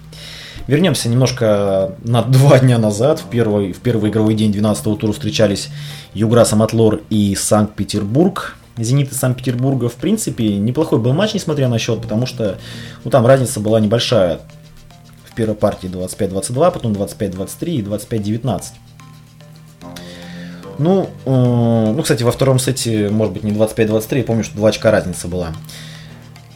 Вернемся 0.68 1.08
немножко 1.08 1.94
на 2.04 2.20
два 2.20 2.58
дня 2.58 2.76
назад. 2.76 3.20
В 3.20 3.30
первый, 3.30 3.72
в 3.72 3.80
первый 3.80 4.10
игровой 4.10 4.34
день 4.34 4.52
12-го 4.52 4.96
тура 4.96 5.12
встречались 5.12 5.70
Югра 6.12 6.44
Самотлор 6.44 7.00
и 7.08 7.34
Санкт-Петербург. 7.34 8.54
Зенит 8.76 9.10
из 9.10 9.16
Санкт-Петербурга, 9.16 9.88
в 9.88 9.94
принципе, 9.94 10.58
неплохой 10.58 10.98
был 10.98 11.14
матч, 11.14 11.32
несмотря 11.32 11.68
на 11.68 11.78
счет, 11.78 12.02
потому 12.02 12.26
что 12.26 12.58
ну, 13.02 13.10
там 13.10 13.26
разница 13.26 13.60
была 13.60 13.80
небольшая. 13.80 14.40
В 15.24 15.34
первой 15.34 15.54
партии 15.54 15.88
25-22, 15.88 16.70
потом 16.70 16.92
25-23 16.92 17.68
и 17.70 17.82
25-19. 17.82 18.62
Ну, 20.78 21.08
э, 21.24 21.92
ну, 21.96 22.02
кстати, 22.02 22.24
во 22.24 22.30
втором 22.30 22.58
сете, 22.58 23.08
может 23.08 23.32
быть, 23.32 23.42
не 23.42 23.52
25-23, 23.52 24.18
я 24.18 24.24
помню, 24.24 24.44
что 24.44 24.56
2 24.56 24.68
очка 24.68 24.90
разница 24.90 25.28
была. 25.28 25.54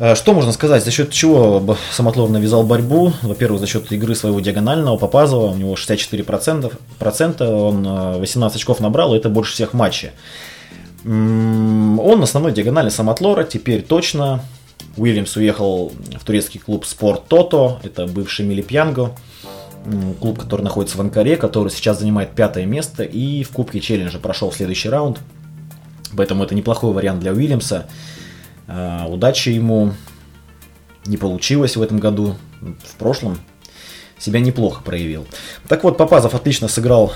Э, 0.02 0.16
что 0.16 0.35
можно 0.35 0.50
сказать, 0.50 0.85
за 0.85 0.90
счет 0.90 1.12
чего 1.12 1.76
Самотлор 1.92 2.28
навязал 2.28 2.64
борьбу? 2.64 3.12
Во-первых, 3.23 3.61
за 3.61 3.68
счет 3.68 3.92
игры 3.92 4.16
своего 4.16 4.40
диагонального 4.40 4.97
Попазова, 4.97 5.52
у 5.52 5.54
него 5.54 5.75
64%, 5.75 6.73
процента, 6.99 7.49
он 7.49 7.85
18 8.18 8.56
э, 8.56 8.59
очков 8.59 8.80
набрал, 8.80 9.14
и 9.14 9.18
это 9.18 9.28
больше 9.28 9.52
всех 9.52 9.75
матчей. 9.75 10.11
Он 11.04 12.21
основной 12.21 12.50
диагональный 12.52 12.90
самотлора, 12.90 13.44
теперь 13.44 13.82
точно. 13.82 14.42
Уильямс 14.97 15.37
уехал 15.37 15.92
в 16.21 16.25
турецкий 16.25 16.59
клуб 16.59 16.85
Спорт 16.85 17.28
Тото, 17.28 17.78
это 17.85 18.06
бывший 18.06 18.44
Милипьянго, 18.44 19.14
клуб, 20.21 20.38
который 20.38 20.62
находится 20.62 20.99
в 20.99 21.00
Анкаре, 21.00 21.37
который 21.37 21.71
сейчас 21.71 22.00
занимает 22.00 22.32
пятое 22.32 22.66
место 22.66 23.04
и 23.04 23.44
в 23.44 23.50
Кубке 23.50 23.78
Челленджа 23.78 24.18
прошел 24.18 24.50
следующий 24.50 24.88
раунд. 24.88 25.18
Поэтому 26.16 26.42
это 26.42 26.56
неплохой 26.56 26.92
вариант 26.92 27.21
для 27.21 27.32
Уильямса. 27.32 27.87
А, 28.69 29.07
удачи 29.09 29.50
ему 29.50 29.92
не 31.07 31.16
получилось 31.16 31.76
в 31.76 31.83
этом 31.83 31.99
году, 31.99 32.37
в 32.61 32.97
прошлом 32.97 33.38
себя 34.19 34.40
неплохо 34.40 34.83
проявил. 34.83 35.26
Так 35.69 35.85
вот, 35.85 35.97
Попазов 35.97 36.35
отлично 36.35 36.69
сыграл 36.69 37.12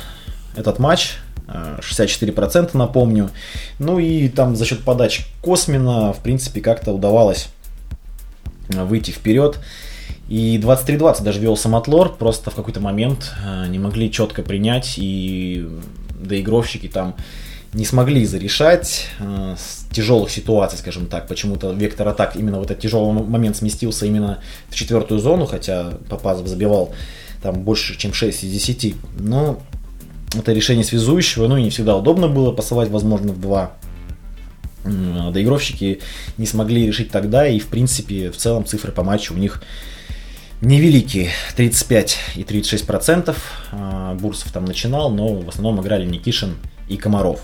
этот 0.57 0.79
матч, 0.79 1.15
64% 1.47 2.77
напомню. 2.77 3.31
Ну 3.79 3.99
и 3.99 4.29
там 4.29 4.57
за 4.57 4.65
счет 4.65 4.83
подач 4.83 5.27
Космина, 5.43 6.13
в 6.13 6.19
принципе, 6.19 6.61
как-то 6.61 6.93
удавалось 6.93 7.49
выйти 8.69 9.13
вперед. 9.13 9.61
И 10.29 10.59
23-20 10.59 11.23
даже 11.23 11.39
вел 11.39 11.57
Самотлор, 11.57 12.13
просто 12.17 12.51
в 12.51 12.57
какой-то 12.57 12.81
момент 12.81 13.33
э, 13.45 13.67
не 13.69 13.79
могли 13.79 14.11
четко 14.11 14.43
принять, 14.43 14.95
и 14.97 15.69
доигровщики 16.19 16.89
там 16.89 17.15
не 17.73 17.85
смогли 17.85 18.25
зарешать 18.25 19.09
тяжелых 19.97 20.31
ситуаций, 20.31 20.79
скажем 20.79 21.07
так. 21.07 21.27
Почему-то 21.27 21.73
вектор 21.73 22.07
атак 22.09 22.37
именно 22.37 22.61
в 22.61 22.63
этот 22.63 22.79
тяжелый 22.81 23.13
момент 23.25 23.57
сместился 23.57 24.05
именно 24.05 24.41
в 24.69 24.75
четвертую 24.75 25.21
зону, 25.21 25.47
хотя 25.47 25.95
Попазов 26.11 26.47
забивал 26.47 26.95
там 27.43 27.63
больше, 27.63 27.97
чем 27.97 28.13
6 28.13 28.45
из 28.45 28.53
10. 28.53 28.95
Но 29.19 29.59
это 30.35 30.53
решение 30.53 30.85
связующего, 30.85 31.49
ну 31.49 31.57
и 31.57 31.63
не 31.63 31.71
всегда 31.71 31.97
удобно 31.97 32.29
было 32.29 32.53
посылать, 32.53 32.91
возможно, 32.91 33.33
в 33.33 33.41
два. 33.41 33.73
Доигровщики 34.85 36.01
не 36.37 36.47
смогли 36.47 36.87
решить 36.87 37.11
тогда, 37.11 37.49
и 37.49 37.59
в 37.59 37.69
принципе 37.69 38.31
в 38.31 38.37
целом 38.37 38.67
цифры 38.67 38.93
по 38.93 39.03
матчу 39.03 39.33
у 39.33 39.39
них 39.39 39.63
невеликие, 40.61 41.31
35 41.57 42.19
и 42.37 42.45
36 42.45 42.87
процентов. 42.87 43.39
А, 43.73 44.15
Бурсов 44.15 44.53
там 44.53 44.67
начинал, 44.67 45.11
но 45.11 45.41
в 45.41 45.49
основном 45.49 45.81
играли 45.81 46.05
Никишин 46.05 46.57
и 46.89 46.97
Комаров. 46.97 47.41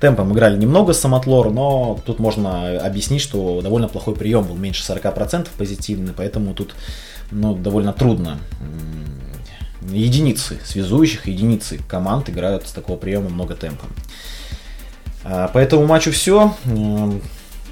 Темпом 0.00 0.32
играли 0.32 0.56
немного 0.58 0.92
Самотлор, 0.92 1.50
но 1.50 1.98
тут 2.04 2.18
можно 2.18 2.78
объяснить, 2.80 3.22
что 3.22 3.60
довольно 3.62 3.88
плохой 3.88 4.14
прием 4.14 4.44
был, 4.44 4.56
меньше 4.56 4.82
40% 4.90 5.48
позитивный, 5.56 6.12
поэтому 6.16 6.54
тут 6.54 6.74
ну, 7.30 7.54
довольно 7.54 7.92
трудно 7.92 8.38
единицы 9.90 10.58
связующих, 10.64 11.26
единицы 11.26 11.80
команд 11.88 12.30
играют 12.30 12.68
с 12.68 12.72
такого 12.72 12.96
приема 12.96 13.28
много 13.28 13.54
темпа. 13.54 13.86
По 15.22 15.58
этому 15.58 15.86
матчу 15.86 16.10
все. 16.12 16.54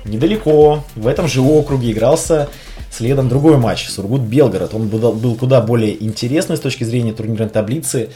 Недалеко, 0.05 0.85
в 0.97 1.07
этом 1.07 1.29
же 1.29 1.41
округе 1.41 1.93
игрался 1.93 2.49
следом 2.91 3.29
другой 3.29 3.59
матч, 3.59 3.89
Сургут-Белгород. 3.89 4.75
Он 4.75 4.89
был 4.89 5.37
куда 5.37 5.61
более 5.61 6.03
интересный 6.03 6.57
с 6.57 6.61
точки 6.61 6.85
зрения 6.85 7.13
турнирной 7.13 7.49
таблицы, 7.49 8.11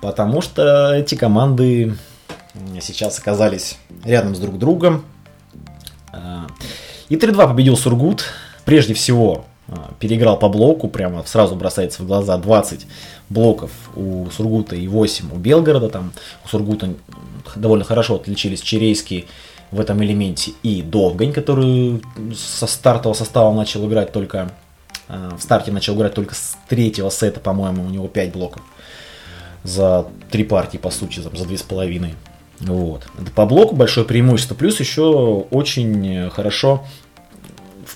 потому 0.00 0.40
что 0.40 0.94
эти 0.94 1.16
команды 1.16 1.94
сейчас 2.80 3.18
оказались 3.18 3.78
рядом 4.04 4.34
с 4.34 4.38
друг 4.38 4.58
другом. 4.58 5.04
А, 6.12 6.46
и 7.08 7.16
3-2 7.16 7.48
победил 7.48 7.76
Сургут. 7.76 8.24
Прежде 8.64 8.94
всего, 8.94 9.44
а, 9.68 9.92
переиграл 9.98 10.38
по 10.38 10.48
блоку, 10.48 10.88
прямо 10.88 11.22
сразу 11.24 11.54
бросается 11.56 12.02
в 12.02 12.06
глаза 12.06 12.36
20 12.36 12.86
блоков 13.28 13.70
у 13.96 14.28
Сургута 14.30 14.76
и 14.76 14.88
8 14.88 15.32
у 15.32 15.36
Белгорода. 15.36 15.88
Там 15.88 16.12
у 16.44 16.48
Сургута 16.48 16.94
довольно 17.54 17.84
хорошо 17.84 18.16
отличились 18.16 18.60
Черейский 18.60 19.26
в 19.70 19.80
этом 19.80 20.02
элементе 20.02 20.52
и 20.62 20.82
Довгань, 20.82 21.32
который 21.32 22.02
со 22.34 22.66
стартового 22.66 23.16
состава 23.16 23.52
начал 23.52 23.86
играть 23.86 24.12
только 24.12 24.50
а, 25.08 25.36
в 25.36 25.42
старте 25.42 25.72
начал 25.72 25.96
играть 25.96 26.14
только 26.14 26.34
с 26.34 26.56
третьего 26.68 27.08
сета, 27.08 27.40
по-моему, 27.40 27.84
у 27.84 27.88
него 27.88 28.08
5 28.08 28.32
блоков 28.32 28.62
за 29.64 30.06
три 30.30 30.44
партии, 30.44 30.78
по 30.78 30.90
сути, 30.90 31.20
за 31.20 31.44
две 31.44 31.58
с 31.58 31.62
половиной. 31.62 32.14
Вот. 32.60 33.06
Это 33.20 33.30
по 33.30 33.46
блоку 33.46 33.76
большое 33.76 34.06
преимущество. 34.06 34.54
Плюс 34.54 34.80
еще 34.80 35.46
очень 35.50 36.28
хорошо 36.30 36.84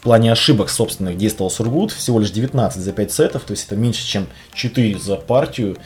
плане 0.02 0.32
ошибок 0.32 0.68
собственных 0.68 1.16
действовал 1.16 1.50
Сургут, 1.50 1.92
всего 1.92 2.18
лишь 2.18 2.30
19 2.30 2.82
за 2.82 2.92
5 2.92 3.12
сетов, 3.12 3.44
то 3.44 3.52
есть 3.52 3.66
это 3.66 3.76
меньше, 3.76 4.04
чем 4.04 4.26
4 4.52 4.98
за 4.98 5.16
партию. 5.16 5.78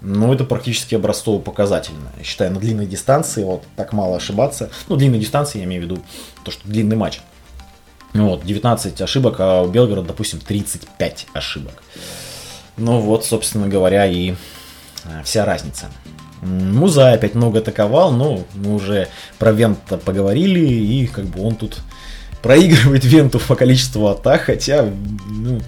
Но 0.00 0.32
это 0.32 0.44
практически 0.44 0.94
образцово 0.94 1.40
показательно. 1.40 2.12
Я 2.18 2.24
считаю, 2.24 2.52
на 2.52 2.60
длинной 2.60 2.86
дистанции 2.86 3.42
вот 3.42 3.64
так 3.76 3.92
мало 3.92 4.16
ошибаться. 4.16 4.70
Ну, 4.88 4.96
длинной 4.96 5.18
дистанции 5.18 5.58
я 5.58 5.64
имею 5.64 5.82
в 5.82 5.84
виду 5.86 5.98
то, 6.44 6.52
что 6.52 6.66
длинный 6.68 6.96
матч. 6.96 7.20
Вот, 8.14 8.44
19 8.44 9.00
ошибок, 9.00 9.36
а 9.40 9.62
у 9.62 9.68
Белгорода, 9.68 10.08
допустим, 10.08 10.38
35 10.38 11.26
ошибок. 11.34 11.82
Ну 12.76 13.00
вот, 13.00 13.24
собственно 13.26 13.66
говоря, 13.66 14.06
и 14.06 14.34
а, 15.04 15.22
вся 15.24 15.44
разница. 15.44 15.90
Муза 16.42 17.12
опять 17.12 17.34
много 17.34 17.58
атаковал, 17.58 18.12
но 18.12 18.44
мы 18.54 18.74
уже 18.74 19.08
про 19.38 19.52
Вента 19.52 19.98
поговорили, 19.98 20.60
и 20.60 21.06
как 21.06 21.24
бы 21.26 21.42
он 21.42 21.56
тут 21.56 21.78
проигрывает 22.42 23.04
Венту 23.04 23.40
по 23.40 23.56
количеству 23.56 24.06
атак, 24.08 24.42
хотя, 24.42 24.88
ну, 25.28 25.60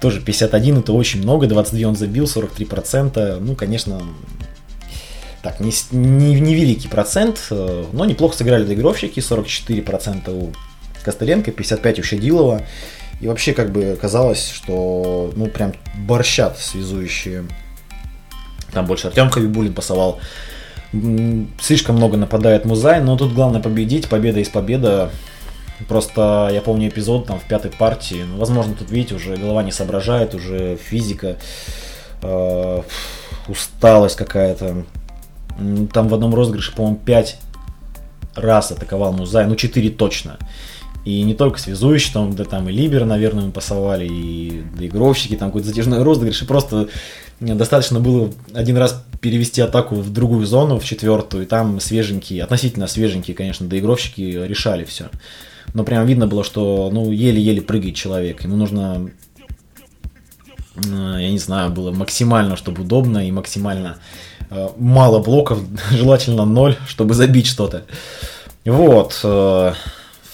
тоже 0.00 0.20
51 0.20 0.78
это 0.78 0.92
очень 0.92 1.22
много, 1.22 1.46
22 1.46 1.88
он 1.88 1.96
забил, 1.96 2.24
43%, 2.24 3.38
ну, 3.40 3.54
конечно, 3.54 4.02
так, 5.42 5.60
не, 5.60 5.72
не, 5.92 6.40
не 6.40 6.54
великий 6.54 6.88
процент, 6.88 7.46
э, 7.50 7.84
но 7.92 8.04
неплохо 8.04 8.36
сыграли 8.36 8.64
доигровщики, 8.64 9.20
44% 9.20 10.30
у 10.30 10.52
Костыленко, 11.04 11.52
55 11.52 12.00
у 12.00 12.02
Щадилова, 12.02 12.62
и 13.20 13.26
вообще, 13.26 13.54
как 13.54 13.72
бы, 13.72 13.96
казалось, 14.00 14.50
что, 14.50 15.32
ну, 15.34 15.46
прям 15.46 15.72
борщат 15.96 16.58
связующие, 16.58 17.44
там 18.72 18.86
больше 18.86 19.08
Артем 19.08 19.30
Хавибулин 19.30 19.74
пасовал, 19.74 20.20
слишком 21.60 21.96
много 21.96 22.16
нападает 22.16 22.64
Музай, 22.64 23.00
но 23.00 23.16
тут 23.16 23.34
главное 23.34 23.60
победить, 23.60 24.08
победа 24.08 24.40
из 24.40 24.48
победа, 24.48 25.10
Просто 25.86 26.50
я 26.52 26.60
помню 26.60 26.88
эпизод 26.88 27.26
там 27.26 27.38
в 27.38 27.44
пятой 27.44 27.70
партии. 27.70 28.24
Ну, 28.28 28.38
возможно, 28.38 28.74
тут, 28.74 28.90
видите, 28.90 29.14
уже 29.14 29.36
голова 29.36 29.62
не 29.62 29.70
соображает, 29.70 30.34
уже 30.34 30.76
физика, 30.76 31.36
э, 32.22 32.82
усталость 33.46 34.16
какая-то. 34.16 34.84
Там 35.92 36.08
в 36.08 36.14
одном 36.14 36.34
розыгрыше, 36.34 36.74
по-моему, 36.74 36.98
5 37.04 37.38
раз 38.34 38.72
атаковал 38.72 39.12
Музай, 39.12 39.46
ну 39.46 39.54
4 39.54 39.90
точно. 39.90 40.38
И 41.04 41.22
не 41.22 41.34
только 41.34 41.60
связующий, 41.60 42.12
там, 42.12 42.34
да 42.34 42.44
там 42.44 42.68
и 42.68 42.72
Либер, 42.72 43.04
наверное, 43.04 43.44
мы 43.44 43.52
пасовали, 43.52 44.06
и 44.06 44.62
доигровщики, 44.76 45.36
там 45.36 45.50
какой-то 45.50 45.68
затяжной 45.68 46.02
розыгрыш. 46.02 46.42
И 46.42 46.44
просто 46.44 46.88
достаточно 47.40 48.00
было 48.00 48.32
один 48.52 48.76
раз 48.76 49.04
перевести 49.20 49.60
атаку 49.60 49.96
в 49.96 50.12
другую 50.12 50.46
зону, 50.46 50.78
в 50.78 50.84
четвертую, 50.84 51.44
и 51.44 51.46
там 51.46 51.80
свеженькие, 51.80 52.42
относительно 52.42 52.86
свеженькие, 52.86 53.36
конечно, 53.36 53.66
доигровщики 53.66 54.20
решали 54.22 54.84
все 54.84 55.10
но 55.74 55.84
прям 55.84 56.06
видно 56.06 56.26
было, 56.26 56.44
что 56.44 56.90
ну 56.92 57.10
еле-еле 57.10 57.62
прыгает 57.62 57.94
человек. 57.94 58.42
Ему 58.42 58.56
нужно, 58.56 59.10
э, 60.76 61.16
я 61.20 61.30
не 61.30 61.38
знаю, 61.38 61.70
было 61.70 61.90
максимально, 61.90 62.56
чтобы 62.56 62.82
удобно 62.82 63.26
и 63.26 63.30
максимально 63.30 63.98
э, 64.50 64.68
мало 64.76 65.20
блоков, 65.20 65.60
желательно 65.90 66.44
ноль, 66.44 66.76
чтобы 66.86 67.14
забить 67.14 67.46
что-то. 67.46 67.84
Вот. 68.64 69.20
Э, 69.22 69.72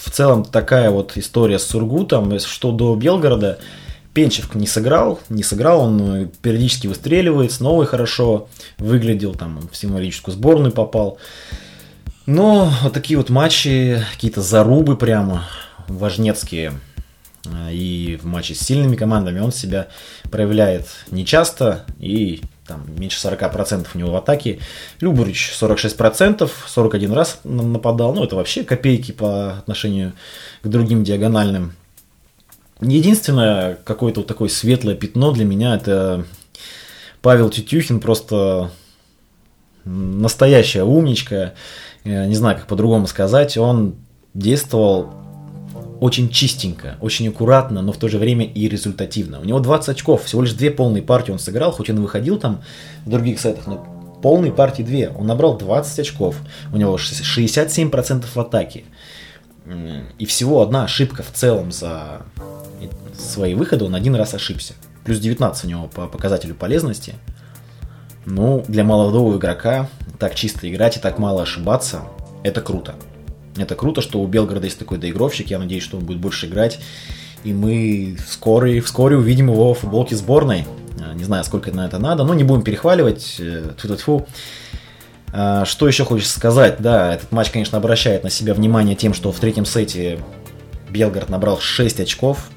в 0.04 0.10
целом 0.10 0.44
такая 0.44 0.90
вот 0.90 1.16
история 1.16 1.58
с 1.58 1.66
Сургутом, 1.66 2.38
что 2.38 2.72
до 2.72 2.94
Белгорода 2.94 3.58
Пенчев 4.14 4.54
не 4.54 4.66
сыграл, 4.66 5.20
не 5.28 5.42
сыграл, 5.42 5.80
он 5.80 6.30
периодически 6.40 6.86
выстреливает, 6.86 7.52
снова 7.52 7.84
хорошо 7.84 8.48
выглядел, 8.78 9.34
там 9.34 9.68
в 9.70 9.76
символическую 9.76 10.34
сборную 10.34 10.72
попал. 10.72 11.18
Но 12.26 12.72
вот 12.82 12.92
такие 12.92 13.18
вот 13.18 13.28
матчи, 13.28 14.02
какие-то 14.12 14.40
зарубы 14.40 14.96
прямо 14.96 15.46
важнецкие, 15.88 16.72
и 17.70 18.18
в 18.22 18.24
матче 18.24 18.54
с 18.54 18.60
сильными 18.60 18.96
командами 18.96 19.40
он 19.40 19.52
себя 19.52 19.88
проявляет 20.30 20.86
нечасто 21.10 21.84
и 21.98 22.42
там 22.66 22.86
меньше 22.96 23.18
40% 23.26 23.86
у 23.94 23.98
него 23.98 24.10
в 24.12 24.16
атаке. 24.16 24.60
Любурич 25.00 25.52
46%, 25.60 26.50
41 26.66 27.12
раз 27.12 27.40
нападал. 27.44 28.14
Ну, 28.14 28.24
это 28.24 28.36
вообще 28.36 28.64
копейки 28.64 29.12
по 29.12 29.58
отношению 29.58 30.14
к 30.62 30.68
другим 30.68 31.04
диагональным. 31.04 31.74
Единственное, 32.84 33.78
какое-то 33.84 34.20
вот 34.20 34.26
такое 34.26 34.48
светлое 34.48 34.94
пятно 34.94 35.32
для 35.32 35.44
меня, 35.44 35.74
это 35.74 36.26
Павел 37.22 37.48
Тютюхин, 37.48 37.98
просто 37.98 38.70
настоящая 39.84 40.84
умничка. 40.84 41.54
Не 42.04 42.34
знаю, 42.34 42.58
как 42.58 42.66
по-другому 42.66 43.06
сказать. 43.06 43.56
Он 43.56 43.94
действовал 44.34 45.14
очень 46.00 46.28
чистенько, 46.28 46.98
очень 47.00 47.28
аккуратно, 47.28 47.80
но 47.80 47.92
в 47.92 47.96
то 47.96 48.08
же 48.08 48.18
время 48.18 48.44
и 48.44 48.68
результативно. 48.68 49.40
У 49.40 49.44
него 49.44 49.60
20 49.60 49.88
очков, 49.90 50.24
всего 50.24 50.42
лишь 50.42 50.52
две 50.52 50.70
полные 50.70 51.02
партии 51.02 51.32
он 51.32 51.38
сыграл, 51.38 51.72
хоть 51.72 51.88
он 51.88 52.02
выходил 52.02 52.38
там 52.38 52.62
в 53.06 53.10
других 53.10 53.40
сетах, 53.40 53.66
но 53.66 53.86
полные 54.22 54.52
партии 54.52 54.82
две. 54.82 55.08
Он 55.08 55.26
набрал 55.26 55.56
20 55.56 55.98
очков, 56.00 56.36
у 56.72 56.76
него 56.76 56.96
67% 56.96 58.24
в 58.34 58.36
атаке. 58.38 58.84
И 60.18 60.26
всего 60.26 60.62
одна 60.62 60.84
ошибка 60.84 61.22
в 61.22 61.32
целом 61.32 61.72
за 61.72 62.22
свои 63.18 63.54
выходы, 63.54 63.84
он 63.84 63.94
один 63.94 64.14
раз 64.14 64.34
ошибся. 64.34 64.74
Плюс 65.04 65.18
19 65.18 65.64
у 65.64 65.68
него 65.68 65.86
по 65.88 66.06
показателю 66.06 66.54
полезности. 66.54 67.14
Ну, 68.26 68.64
для 68.68 68.84
молодого 68.84 69.36
игрока 69.36 69.88
так 70.18 70.34
чисто 70.34 70.70
играть 70.70 70.96
и 70.96 71.00
так 71.00 71.18
мало 71.18 71.42
ошибаться, 71.42 72.02
это 72.42 72.60
круто. 72.60 72.94
Это 73.56 73.74
круто, 73.74 74.00
что 74.00 74.20
у 74.20 74.26
Белгорода 74.26 74.66
есть 74.66 74.78
такой 74.78 74.98
доигровщик. 74.98 75.48
Я 75.48 75.58
надеюсь, 75.58 75.82
что 75.82 75.98
он 75.98 76.04
будет 76.04 76.18
больше 76.18 76.46
играть. 76.46 76.80
И 77.44 77.52
мы 77.52 78.16
вскоре, 78.26 78.80
вскоре 78.80 79.16
увидим 79.16 79.50
его 79.50 79.74
в 79.74 79.78
футболке 79.78 80.16
сборной. 80.16 80.66
А, 80.98 81.14
не 81.14 81.24
знаю, 81.24 81.44
сколько 81.44 81.70
на 81.70 81.86
это 81.86 81.98
надо, 81.98 82.24
но 82.24 82.34
не 82.34 82.42
будем 82.42 82.62
перехваливать. 82.62 83.40
Тьфу-тьфу. 83.76 84.26
А, 84.26 84.30
что 85.64 85.88
еще 85.88 86.04
хочется 86.04 86.38
сказать? 86.38 86.76
Да, 86.78 87.14
этот 87.14 87.32
матч, 87.32 87.50
конечно, 87.50 87.78
обращает 87.78 88.22
на 88.22 88.30
себя 88.30 88.54
внимание 88.54 88.94
тем, 88.94 89.14
что 89.14 89.32
в 89.32 89.40
третьем 89.40 89.66
сете 89.66 90.20
Белгород 90.90 91.28
набрал 91.28 91.60
6 91.60 92.00
очков. 92.00 92.50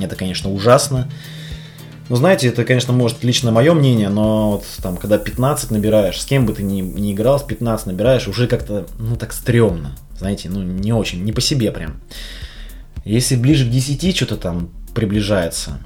Это, 0.00 0.14
конечно, 0.16 0.50
ужасно. 0.50 1.10
Ну, 2.08 2.16
знаете, 2.16 2.48
это, 2.48 2.64
конечно, 2.64 2.92
может 2.92 3.22
лично 3.24 3.52
мое 3.52 3.72
мнение, 3.72 4.08
но 4.08 4.52
вот 4.52 4.64
там, 4.82 4.96
когда 4.96 5.18
15 5.18 5.70
набираешь, 5.70 6.20
с 6.20 6.24
кем 6.24 6.46
бы 6.46 6.52
ты 6.52 6.62
ни, 6.62 6.80
ни 6.80 7.12
играл, 7.12 7.38
с 7.38 7.42
15 7.42 7.86
набираешь, 7.86 8.26
уже 8.26 8.46
как-то, 8.46 8.86
ну, 8.98 9.16
так 9.16 9.32
стрёмно 9.32 9.96
знаете, 10.20 10.50
ну 10.50 10.62
не 10.62 10.92
очень, 10.92 11.24
не 11.24 11.32
по 11.32 11.40
себе 11.40 11.72
прям. 11.72 12.00
Если 13.04 13.36
ближе 13.36 13.66
к 13.66 13.70
10 13.70 14.14
что-то 14.14 14.36
там 14.36 14.70
приближается 14.94 15.78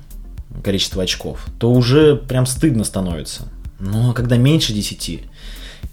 количество 0.63 1.03
очков, 1.03 1.47
то 1.59 1.73
уже 1.73 2.17
прям 2.17 2.45
стыдно 2.45 2.85
становится. 2.85 3.49
Но 3.79 4.13
когда 4.13 4.37
меньше 4.37 4.73
10, 4.73 5.23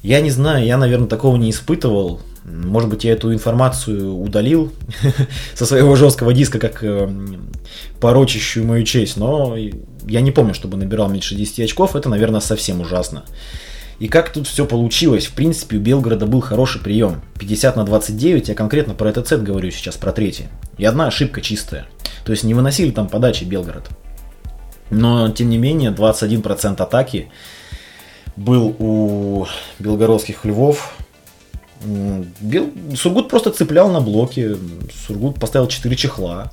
я 0.03 0.21
не 0.21 0.31
знаю, 0.31 0.65
я, 0.65 0.77
наверное, 0.77 1.07
такого 1.07 1.37
не 1.37 1.51
испытывал. 1.51 2.21
Может 2.43 2.89
быть, 2.89 3.03
я 3.03 3.13
эту 3.13 3.33
информацию 3.33 4.17
удалил 4.17 4.71
со 5.53 5.65
своего 5.65 5.95
жесткого 5.95 6.33
диска, 6.33 6.57
как 6.57 6.83
э, 6.83 7.09
порочащую 7.99 8.65
мою 8.65 8.83
честь, 8.83 9.17
но 9.17 9.55
я 10.07 10.21
не 10.21 10.31
помню, 10.31 10.53
чтобы 10.53 10.77
набирал 10.77 11.09
меньше 11.09 11.35
10 11.35 11.59
очков, 11.61 11.95
это, 11.95 12.09
наверное, 12.09 12.39
совсем 12.39 12.81
ужасно. 12.81 13.23
И 13.99 14.07
как 14.07 14.33
тут 14.33 14.47
все 14.47 14.65
получилось? 14.65 15.27
В 15.27 15.33
принципе, 15.33 15.77
у 15.77 15.79
Белгорода 15.79 16.25
был 16.25 16.41
хороший 16.41 16.81
прием. 16.81 17.21
50 17.39 17.75
на 17.75 17.83
29, 17.83 18.49
я 18.49 18.55
конкретно 18.55 18.95
про 18.95 19.09
этот 19.09 19.27
сет 19.27 19.43
говорю 19.43 19.69
сейчас, 19.69 19.95
про 19.95 20.11
третий. 20.11 20.45
И 20.79 20.85
одна 20.85 21.05
ошибка 21.05 21.39
чистая. 21.41 21.85
То 22.25 22.31
есть 22.31 22.43
не 22.43 22.55
выносили 22.55 22.89
там 22.89 23.07
подачи 23.07 23.43
Белгород. 23.43 23.89
Но, 24.89 25.29
тем 25.29 25.49
не 25.49 25.59
менее, 25.59 25.91
21% 25.91 26.81
атаки 26.81 27.29
был 28.35 28.75
у 28.79 29.45
белгородских 29.79 30.45
львов. 30.45 30.97
Бел... 32.41 32.69
Сургут 32.95 33.29
просто 33.29 33.51
цеплял 33.51 33.89
на 33.91 34.01
блоке. 34.01 34.55
Сургут 35.07 35.39
поставил 35.39 35.67
4 35.67 35.95
чехла. 35.95 36.51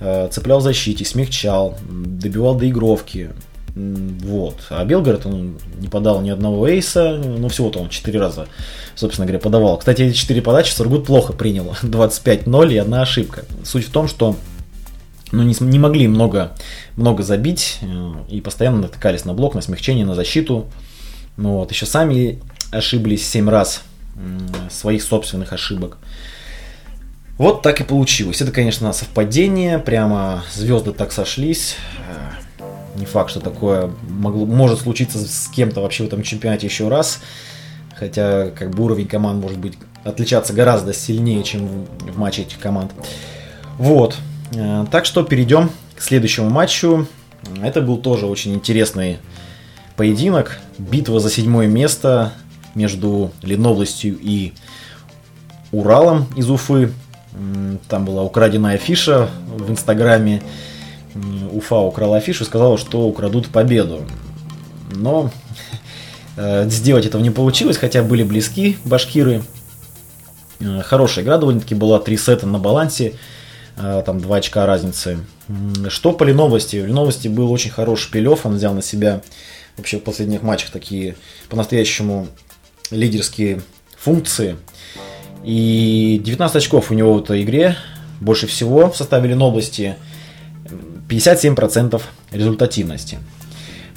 Э, 0.00 0.28
цеплял 0.30 0.60
в 0.60 0.62
защите, 0.62 1.04
смягчал, 1.04 1.76
добивал 1.88 2.54
доигровки. 2.54 3.30
Вот. 3.74 4.56
А 4.70 4.84
Белгород, 4.84 5.26
он 5.26 5.58
не 5.78 5.88
подал 5.88 6.20
ни 6.20 6.30
одного 6.30 6.68
эйса, 6.68 7.16
ну 7.16 7.48
всего-то 7.48 7.78
он 7.78 7.88
4 7.88 8.18
раза, 8.18 8.48
собственно 8.94 9.26
говоря, 9.26 9.40
подавал. 9.40 9.78
Кстати, 9.78 10.02
эти 10.02 10.16
4 10.16 10.42
подачи 10.42 10.72
Сургут 10.72 11.06
плохо 11.06 11.32
принял. 11.32 11.76
25-0 11.82 12.72
и 12.72 12.76
одна 12.76 13.02
ошибка. 13.02 13.44
Суть 13.64 13.86
в 13.86 13.90
том, 13.90 14.08
что 14.08 14.36
ну, 15.30 15.42
не, 15.42 15.54
не 15.60 15.78
могли 15.78 16.08
много, 16.08 16.52
много 16.96 17.22
забить 17.22 17.78
э, 17.82 18.12
и 18.30 18.40
постоянно 18.40 18.82
натыкались 18.82 19.24
на 19.24 19.34
блок, 19.34 19.54
на 19.54 19.60
смягчение, 19.60 20.06
на 20.06 20.14
защиту. 20.14 20.66
Ну, 21.38 21.52
вот, 21.52 21.70
еще 21.70 21.86
сами 21.86 22.40
ошиблись 22.72 23.26
7 23.26 23.48
раз 23.48 23.82
своих 24.70 25.02
собственных 25.02 25.52
ошибок. 25.52 25.98
Вот 27.38 27.62
так 27.62 27.80
и 27.80 27.84
получилось. 27.84 28.42
Это, 28.42 28.50
конечно, 28.50 28.92
совпадение, 28.92 29.78
прямо 29.78 30.42
звезды 30.52 30.90
так 30.92 31.12
сошлись. 31.12 31.76
Э, 32.08 32.98
не 32.98 33.06
факт, 33.06 33.30
что 33.30 33.38
такое 33.38 33.92
могло, 34.08 34.44
может 34.44 34.80
случиться 34.80 35.18
с 35.20 35.48
кем-то 35.54 35.80
вообще 35.80 36.02
в 36.02 36.06
этом 36.08 36.24
чемпионате 36.24 36.66
еще 36.66 36.88
раз. 36.88 37.20
Хотя 37.94 38.50
как 38.50 38.72
бы 38.72 38.82
уровень 38.82 39.06
команд 39.06 39.40
может 39.40 39.58
быть 39.58 39.74
отличаться 40.02 40.52
гораздо 40.52 40.92
сильнее, 40.92 41.44
чем 41.44 41.86
в 42.00 42.18
матче 42.18 42.42
этих 42.42 42.58
команд. 42.58 42.90
Вот. 43.76 44.16
Э, 44.54 44.86
так 44.90 45.04
что 45.04 45.22
перейдем 45.22 45.70
к 45.94 46.02
следующему 46.02 46.50
матчу. 46.50 47.06
Это 47.62 47.80
был 47.80 47.98
тоже 47.98 48.26
очень 48.26 48.54
интересный 48.54 49.18
поединок. 49.98 50.60
Битва 50.78 51.18
за 51.18 51.28
седьмое 51.28 51.66
место 51.66 52.32
между 52.76 53.32
Ленобластью 53.42 54.16
и 54.18 54.52
Уралом 55.72 56.28
из 56.36 56.48
Уфы. 56.48 56.92
Там 57.88 58.04
была 58.04 58.22
украденная 58.22 58.76
афиша 58.76 59.28
в 59.48 59.68
Инстаграме. 59.70 60.40
Уфа 61.50 61.80
украла 61.80 62.18
афишу 62.18 62.44
и 62.44 62.46
сказала, 62.46 62.78
что 62.78 63.08
украдут 63.08 63.48
победу. 63.48 64.02
Но 64.92 65.32
э, 66.36 66.68
сделать 66.70 67.04
этого 67.04 67.20
не 67.20 67.30
получилось, 67.30 67.76
хотя 67.76 68.02
были 68.04 68.22
близки 68.22 68.78
башкиры. 68.84 69.42
Э, 70.60 70.82
хорошая 70.82 71.24
игра 71.24 71.38
довольно-таки 71.38 71.74
была, 71.74 71.98
три 71.98 72.16
сета 72.16 72.46
на 72.46 72.60
балансе, 72.60 73.14
э, 73.76 74.02
там 74.06 74.20
два 74.20 74.36
очка 74.36 74.64
разницы. 74.64 75.18
Что 75.88 76.12
по 76.12 76.22
Леновости? 76.22 76.76
В 76.76 76.86
Леновости 76.86 77.26
был 77.26 77.50
очень 77.50 77.70
хороший 77.70 78.12
пилев, 78.12 78.46
он 78.46 78.54
взял 78.54 78.74
на 78.74 78.82
себя 78.82 79.22
вообще 79.78 79.98
в 79.98 80.02
последних 80.02 80.42
матчах 80.42 80.70
такие 80.70 81.16
по-настоящему 81.48 82.28
лидерские 82.90 83.62
функции. 83.96 84.56
И 85.44 86.20
19 86.22 86.56
очков 86.56 86.90
у 86.90 86.94
него 86.94 87.14
в 87.14 87.22
этой 87.22 87.42
игре, 87.42 87.76
больше 88.20 88.46
всего 88.46 88.90
в 88.90 88.96
составе 88.96 89.30
Ленобласти– 89.30 89.96
57% 91.08 92.00
результативности. 92.30 93.18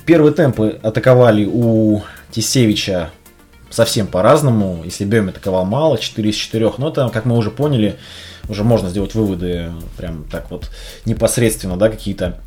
Первые 0.05 0.33
темпы 0.33 0.79
атаковали 0.81 1.45
у 1.45 2.01
Тисевича 2.31 3.11
совсем 3.69 4.07
по-разному. 4.07 4.81
Если 4.83 5.05
Бем 5.05 5.29
атаковал 5.29 5.65
мало, 5.65 5.97
4 5.97 6.29
из 6.29 6.35
4, 6.35 6.73
но 6.77 6.89
это, 6.89 7.09
как 7.09 7.25
мы 7.25 7.37
уже 7.37 7.51
поняли, 7.51 7.97
уже 8.49 8.63
можно 8.63 8.89
сделать 8.89 9.13
выводы 9.13 9.71
прям 9.97 10.25
так 10.25 10.49
вот 10.49 10.71
непосредственно, 11.05 11.77
да, 11.77 11.89
какие-то, 11.89 12.39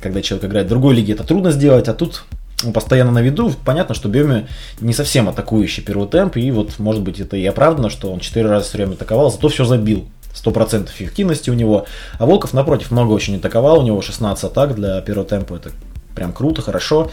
когда 0.00 0.22
человек 0.22 0.48
играет 0.48 0.66
в 0.66 0.70
другой 0.70 0.94
лиге, 0.94 1.12
это 1.12 1.24
трудно 1.24 1.50
сделать, 1.50 1.88
а 1.88 1.94
тут 1.94 2.24
постоянно 2.72 3.10
на 3.10 3.22
виду, 3.22 3.52
понятно, 3.64 3.94
что 3.94 4.08
Беми 4.08 4.46
не 4.80 4.92
совсем 4.92 5.28
атакующий 5.28 5.82
первый 5.82 6.08
темп, 6.08 6.36
и 6.36 6.50
вот, 6.50 6.78
может 6.78 7.02
быть, 7.02 7.20
это 7.20 7.36
и 7.36 7.44
оправдано, 7.46 7.90
что 7.90 8.12
он 8.12 8.20
4 8.20 8.48
раза 8.48 8.66
все 8.66 8.78
время 8.78 8.92
атаковал, 8.92 9.30
зато 9.30 9.48
все 9.48 9.64
забил. 9.64 10.06
100% 10.34 10.86
эффективности 10.86 11.50
у 11.50 11.54
него. 11.54 11.86
А 12.18 12.26
Волков, 12.26 12.52
напротив, 12.52 12.92
много 12.92 13.10
очень 13.10 13.36
атаковал. 13.36 13.80
У 13.80 13.82
него 13.82 14.00
16 14.00 14.44
атак 14.44 14.76
для 14.76 15.00
первого 15.00 15.26
темпа. 15.26 15.54
Это 15.54 15.72
прям 16.14 16.32
круто, 16.32 16.62
хорошо. 16.62 17.10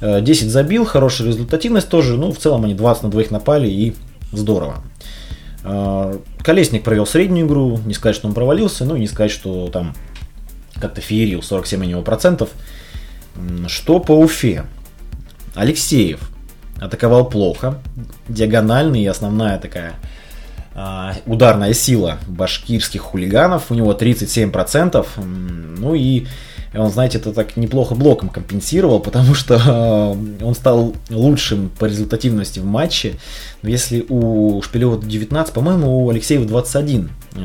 10 0.00 0.42
э, 0.42 0.48
забил, 0.48 0.84
хорошая 0.84 1.28
результативность 1.28 1.88
тоже. 1.88 2.16
Ну, 2.16 2.32
в 2.32 2.38
целом 2.38 2.64
они 2.64 2.74
20 2.74 3.04
на 3.04 3.10
двоих 3.10 3.30
напали 3.30 3.68
и 3.68 3.94
здорово. 4.32 4.82
Э, 5.64 6.18
Колесник 6.42 6.82
провел 6.82 7.06
среднюю 7.06 7.46
игру. 7.46 7.78
Не 7.84 7.94
сказать, 7.94 8.16
что 8.16 8.28
он 8.28 8.34
провалился, 8.34 8.84
ну 8.84 8.96
не 8.96 9.06
сказать, 9.06 9.32
что 9.32 9.68
там 9.68 9.94
как-то 10.80 11.00
феерил 11.00 11.42
47 11.42 11.80
у 11.80 11.84
него 11.84 12.02
процентов. 12.02 12.50
Что 13.68 14.00
по 14.00 14.12
Уфе? 14.12 14.64
Алексеев 15.54 16.20
атаковал 16.78 17.28
плохо. 17.28 17.80
Диагональный 18.28 19.02
и 19.02 19.06
основная 19.06 19.58
такая 19.58 19.94
а, 20.74 21.14
ударная 21.24 21.72
сила 21.72 22.18
башкирских 22.26 23.00
хулиганов, 23.00 23.70
у 23.70 23.74
него 23.74 23.94
37%, 23.94 25.06
ну 25.78 25.94
и 25.94 26.26
он, 26.74 26.90
знаете, 26.90 27.16
это 27.16 27.32
так 27.32 27.56
неплохо 27.56 27.94
блоком 27.94 28.28
компенсировал, 28.28 29.00
потому 29.00 29.34
что 29.34 29.54
э, 29.54 30.44
он 30.44 30.54
стал 30.54 30.94
лучшим 31.08 31.70
по 31.78 31.86
результативности 31.86 32.58
в 32.58 32.66
матче. 32.66 33.14
Если 33.62 34.04
у 34.08 34.60
Шпилева 34.60 35.02
19, 35.02 35.54
по-моему, 35.54 36.04
у 36.04 36.10
Алексеева 36.10 36.44
21 36.44 37.08
э, 37.34 37.38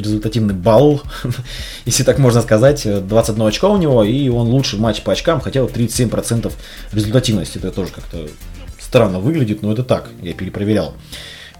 результативный 0.00 0.54
балл, 0.54 1.02
если 1.84 2.02
так 2.02 2.18
можно 2.18 2.42
сказать, 2.42 2.86
21 3.06 3.42
очко 3.42 3.70
у 3.70 3.76
него, 3.76 4.04
и 4.04 4.28
он 4.28 4.48
лучший 4.48 4.78
в 4.78 4.82
матче 4.82 5.02
по 5.02 5.12
очкам, 5.12 5.40
хотя 5.40 5.60
37% 5.60 6.52
результативности. 6.92 7.58
Это 7.58 7.70
тоже 7.70 7.92
как-то 7.92 8.28
странно 8.80 9.20
выглядит, 9.20 9.62
но 9.62 9.72
это 9.72 9.84
так, 9.84 10.10
я 10.22 10.32
перепроверял. 10.32 10.94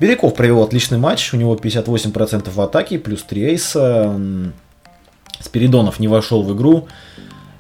Беляков 0.01 0.35
провел 0.35 0.63
отличный 0.63 0.99
матч, 0.99 1.35
у 1.35 1.37
него 1.37 1.55
58% 1.57 2.51
в 2.51 2.61
атаке, 2.61 2.99
плюс 2.99 3.23
3 3.25 3.43
эйса. 3.43 4.21
Спиридонов 5.41 6.01
не 6.01 6.09
вошел 6.09 6.43
в 6.43 6.55
игру, 6.55 6.89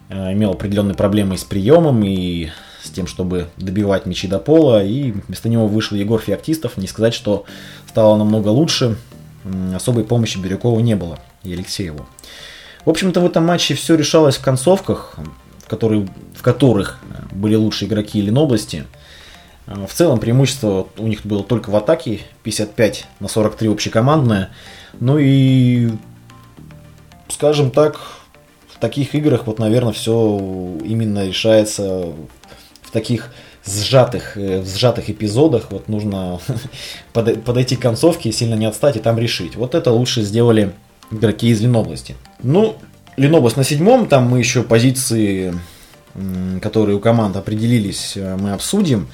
э, 0.09 0.33
имел 0.33 0.53
определенные 0.53 0.95
проблемы 0.95 1.37
с 1.37 1.45
приемом 1.45 2.03
и 2.03 2.49
с 2.83 2.91
тем, 2.91 3.07
чтобы 3.07 3.49
добивать 3.57 4.07
мячи 4.07 4.27
до 4.27 4.39
пола, 4.39 4.85
и 4.85 5.13
вместо 5.13 5.49
него 5.49 5.67
вышел 5.67 5.97
Егор 5.97 6.21
Феоктистов. 6.21 6.77
Не 6.77 6.87
сказать, 6.87 7.15
что 7.15 7.45
стало 7.89 8.17
намного 8.17 8.49
лучше, 8.49 8.97
особой 9.75 10.05
помощи 10.05 10.39
Бирюкову 10.39 10.81
не 10.81 10.97
было 10.97 11.19
и 11.43 11.53
Алексееву. 11.53 12.07
В 12.85 12.91
общем-то, 12.91 13.21
в 13.21 13.27
этом 13.27 13.45
матче 13.45 13.75
все 13.75 13.95
решалось 13.95 14.37
в 14.37 14.43
концовках, 14.43 15.17
в, 15.65 15.69
которые, 15.69 16.09
в 16.35 16.43
которых 16.43 16.99
были 17.33 17.55
лучшие 17.55 17.89
игроки 17.89 18.21
Ленобласти. 18.21 18.85
Э, 19.67 19.87
в 19.87 19.93
целом 19.93 20.19
преимущество 20.19 20.89
у 20.97 21.07
них 21.07 21.25
было 21.25 21.43
только 21.43 21.71
в 21.71 21.77
атаке, 21.77 22.21
55 22.43 23.07
на 23.21 23.29
43 23.29 23.69
общекомандное. 23.69 24.51
Ну 25.01 25.19
и, 25.19 25.91
скажем 27.29 27.71
так, 27.71 28.01
в 28.69 28.79
таких 28.79 29.15
играх 29.15 29.47
вот, 29.47 29.59
наверное, 29.59 29.93
все 29.93 30.79
именно 30.85 31.27
решается 31.27 32.13
в 32.83 32.91
таких 32.93 33.33
сжатых, 33.71 34.37
э, 34.37 34.61
в 34.61 34.69
сжатых 34.69 35.11
эпизодах. 35.11 35.71
Вот 35.71 35.89
нужно 35.89 36.41
подойти 37.13 37.77
к 37.77 37.81
концовке, 37.81 38.33
сильно 38.33 38.55
не 38.55 38.67
отстать 38.67 38.97
и 38.97 39.01
там 39.01 39.19
решить. 39.19 39.57
Вот 39.57 39.75
это 39.75 39.93
лучше 39.93 40.23
сделали 40.23 40.73
игроки 41.11 41.49
из 41.49 41.61
Ленобласти. 41.61 42.17
Ну, 42.43 42.77
Ленобласть 43.17 43.57
на 43.57 43.65
седьмом, 43.65 44.07
там 44.07 44.29
мы 44.29 44.39
еще 44.39 44.63
позиции, 44.63 45.55
которые 46.61 46.97
у 46.97 47.01
команд 47.01 47.37
определились, 47.37 48.17
э, 48.17 48.37
мы 48.37 48.53
обсудим. 48.53 49.09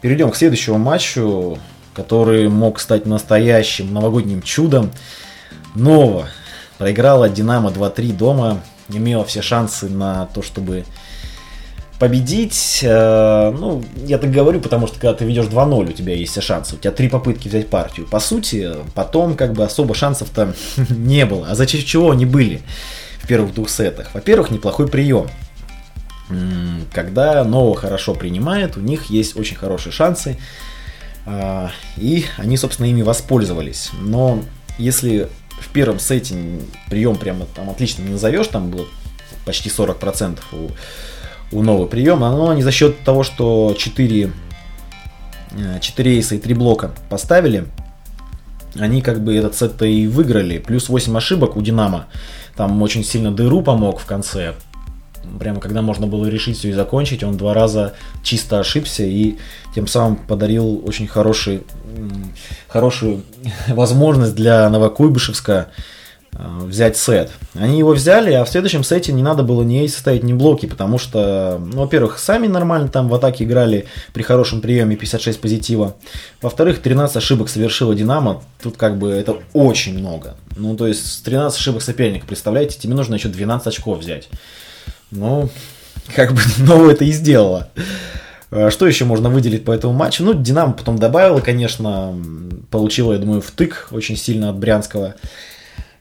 Перейдем 0.00 0.30
к 0.30 0.36
следующему 0.36 0.78
матчу, 0.78 1.58
который 1.94 2.48
мог 2.48 2.78
стать 2.78 3.06
настоящим 3.06 3.92
новогодним 3.92 4.42
чудом. 4.42 4.92
Нова 5.74 6.28
проиграла 6.78 7.28
Динамо 7.28 7.70
2-3 7.70 8.16
дома, 8.16 8.62
имела 8.88 9.24
все 9.24 9.42
шансы 9.42 9.88
на 9.88 10.26
то, 10.26 10.42
чтобы 10.42 10.84
победить. 11.98 12.80
Э, 12.82 13.50
ну, 13.50 13.82
я 14.04 14.18
так 14.18 14.30
говорю, 14.30 14.60
потому 14.60 14.86
что 14.86 14.98
когда 14.98 15.14
ты 15.14 15.24
ведешь 15.24 15.46
2-0, 15.46 15.88
у 15.88 15.92
тебя 15.92 16.14
есть 16.14 16.40
шансы. 16.42 16.76
У 16.76 16.78
тебя 16.78 16.92
три 16.92 17.08
попытки 17.08 17.48
взять 17.48 17.68
партию. 17.68 18.06
По 18.06 18.20
сути, 18.20 18.70
потом 18.94 19.34
как 19.36 19.52
бы 19.52 19.64
особо 19.64 19.94
шансов-то 19.94 20.54
не 20.90 21.26
было. 21.26 21.48
А 21.48 21.54
за 21.54 21.66
чего 21.66 22.10
они 22.10 22.26
были 22.26 22.62
в 23.20 23.26
первых 23.26 23.54
двух 23.54 23.68
сетах? 23.70 24.14
Во-первых, 24.14 24.50
неплохой 24.50 24.88
прием 24.88 25.28
когда 26.92 27.42
Нова 27.44 27.74
хорошо 27.74 28.14
принимает, 28.14 28.76
у 28.76 28.80
них 28.80 29.06
есть 29.06 29.36
очень 29.36 29.56
хорошие 29.56 29.92
шансы, 29.92 30.38
а, 31.24 31.70
и 31.96 32.26
они, 32.36 32.56
собственно, 32.56 32.86
ими 32.86 33.02
воспользовались. 33.02 33.90
Но 34.00 34.42
если 34.78 35.28
в 35.60 35.68
первом 35.72 35.98
сете 35.98 36.36
прием 36.88 37.16
прямо 37.16 37.46
там 37.46 37.70
отлично 37.70 38.02
не 38.02 38.10
назовешь, 38.10 38.48
там 38.48 38.70
было 38.70 38.86
почти 39.44 39.70
40% 39.70 40.38
у, 40.52 40.70
у 41.52 41.62
нового 41.62 41.86
приема, 41.86 42.30
но 42.30 42.52
не 42.54 42.62
за 42.62 42.70
счет 42.70 43.00
того, 43.00 43.22
что 43.22 43.74
4, 43.76 44.30
4 45.80 46.14
эйса 46.14 46.34
и 46.34 46.38
3 46.38 46.54
блока 46.54 46.90
поставили, 47.08 47.66
они 48.78 49.02
как 49.02 49.22
бы 49.22 49.34
этот 49.34 49.54
сет-то 49.56 49.86
и 49.86 50.06
выиграли. 50.06 50.58
Плюс 50.58 50.88
8 50.88 51.16
ошибок 51.16 51.56
у 51.56 51.62
Динамо. 51.62 52.06
Там 52.56 52.80
очень 52.82 53.04
сильно 53.04 53.32
дыру 53.32 53.62
помог 53.62 54.00
в 54.00 54.06
конце 54.06 54.54
прямо 55.38 55.60
когда 55.60 55.82
можно 55.82 56.06
было 56.06 56.26
решить 56.26 56.58
все 56.58 56.70
и 56.70 56.72
закончить, 56.72 57.22
он 57.22 57.36
два 57.36 57.54
раза 57.54 57.94
чисто 58.22 58.60
ошибся 58.60 59.04
и 59.04 59.36
тем 59.74 59.86
самым 59.86 60.16
подарил 60.16 60.82
очень 60.86 61.06
хороший, 61.06 61.62
хорошую 62.68 63.22
возможность 63.68 64.34
для 64.34 64.68
Новокуйбышевска 64.70 65.68
взять 66.38 66.96
сет. 66.96 67.30
Они 67.54 67.78
его 67.78 67.92
взяли, 67.92 68.32
а 68.32 68.44
в 68.44 68.48
следующем 68.48 68.84
сете 68.84 69.12
не 69.12 69.22
надо 69.22 69.42
было 69.42 69.62
ни 69.62 69.80
эйсы 69.80 69.98
ставить, 69.98 70.22
ни 70.22 70.32
блоки, 70.32 70.66
потому 70.66 70.98
что, 70.98 71.60
ну, 71.60 71.80
во-первых, 71.80 72.18
сами 72.18 72.46
нормально 72.46 72.88
там 72.88 73.08
в 73.08 73.14
атаке 73.14 73.44
играли 73.44 73.86
при 74.12 74.22
хорошем 74.22 74.60
приеме 74.60 74.96
56 74.96 75.40
позитива. 75.40 75.96
Во-вторых, 76.40 76.80
13 76.80 77.16
ошибок 77.16 77.48
совершила 77.48 77.94
Динамо. 77.94 78.42
Тут 78.62 78.76
как 78.76 78.98
бы 78.98 79.10
это 79.10 79.38
очень 79.52 79.98
много. 79.98 80.36
Ну, 80.56 80.76
то 80.76 80.86
есть 80.86 81.24
13 81.24 81.58
ошибок 81.58 81.82
соперника, 81.82 82.26
представляете, 82.26 82.78
тебе 82.78 82.94
нужно 82.94 83.16
еще 83.16 83.28
12 83.28 83.66
очков 83.66 83.98
взять. 83.98 84.28
Ну, 85.10 85.48
как 86.14 86.32
бы 86.32 86.40
новое 86.58 86.92
это 86.92 87.04
и 87.04 87.12
сделала. 87.12 87.70
А 88.50 88.70
что 88.70 88.86
еще 88.86 89.04
можно 89.04 89.28
выделить 89.28 89.64
по 89.64 89.72
этому 89.72 89.92
матчу? 89.92 90.24
Ну, 90.24 90.34
Динамо 90.34 90.72
потом 90.72 90.98
добавила, 90.98 91.40
конечно, 91.40 92.16
получила, 92.70 93.12
я 93.12 93.18
думаю, 93.18 93.42
втык 93.42 93.88
очень 93.90 94.16
сильно 94.16 94.50
от 94.50 94.56
Брянского. 94.56 95.16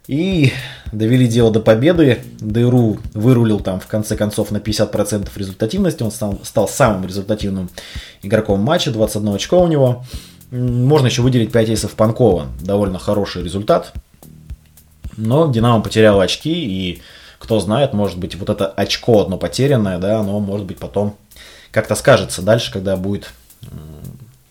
И 0.08 0.54
довели 0.91 1.28
дело 1.28 1.52
до 1.52 1.60
победы. 1.60 2.20
ДРУ 2.39 2.98
вырулил 3.13 3.60
там 3.60 3.80
в 3.80 3.88
конце 3.88 4.15
концов 4.15 4.52
на 4.52 4.58
50% 4.58 5.30
результативности. 5.36 6.04
Он 6.04 6.12
стал, 6.12 6.39
стал 6.43 6.67
самым 6.67 7.06
результативным 7.06 7.70
игроком 8.22 8.62
матча. 8.62 8.91
21 8.91 9.36
очко 9.36 9.62
у 9.62 9.67
него. 9.67 10.06
Можно 10.50 11.08
еще 11.08 11.22
выделить 11.22 11.52
5 11.52 11.70
эйсов 11.70 11.91
Панкова. 11.93 12.48
Довольно 12.62 13.00
хороший 13.00 13.43
результат. 13.43 13.93
Но 15.17 15.52
Динамо 15.52 15.84
потерял 15.84 16.22
очки 16.22 16.54
и 16.54 17.02
кто 17.39 17.60
знает, 17.60 17.93
может 17.93 18.17
быть, 18.17 18.36
вот 18.36 18.50
это 18.50 18.67
очко 18.67 19.22
одно 19.22 19.38
потерянное, 19.38 20.00
да, 20.00 20.20
оно 20.20 20.39
может 20.39 20.65
быть 20.65 20.78
потом 20.78 21.15
как-то 21.72 21.96
скажется 21.96 22.41
дальше, 22.41 22.72
когда 22.72 22.96
будет 22.98 23.32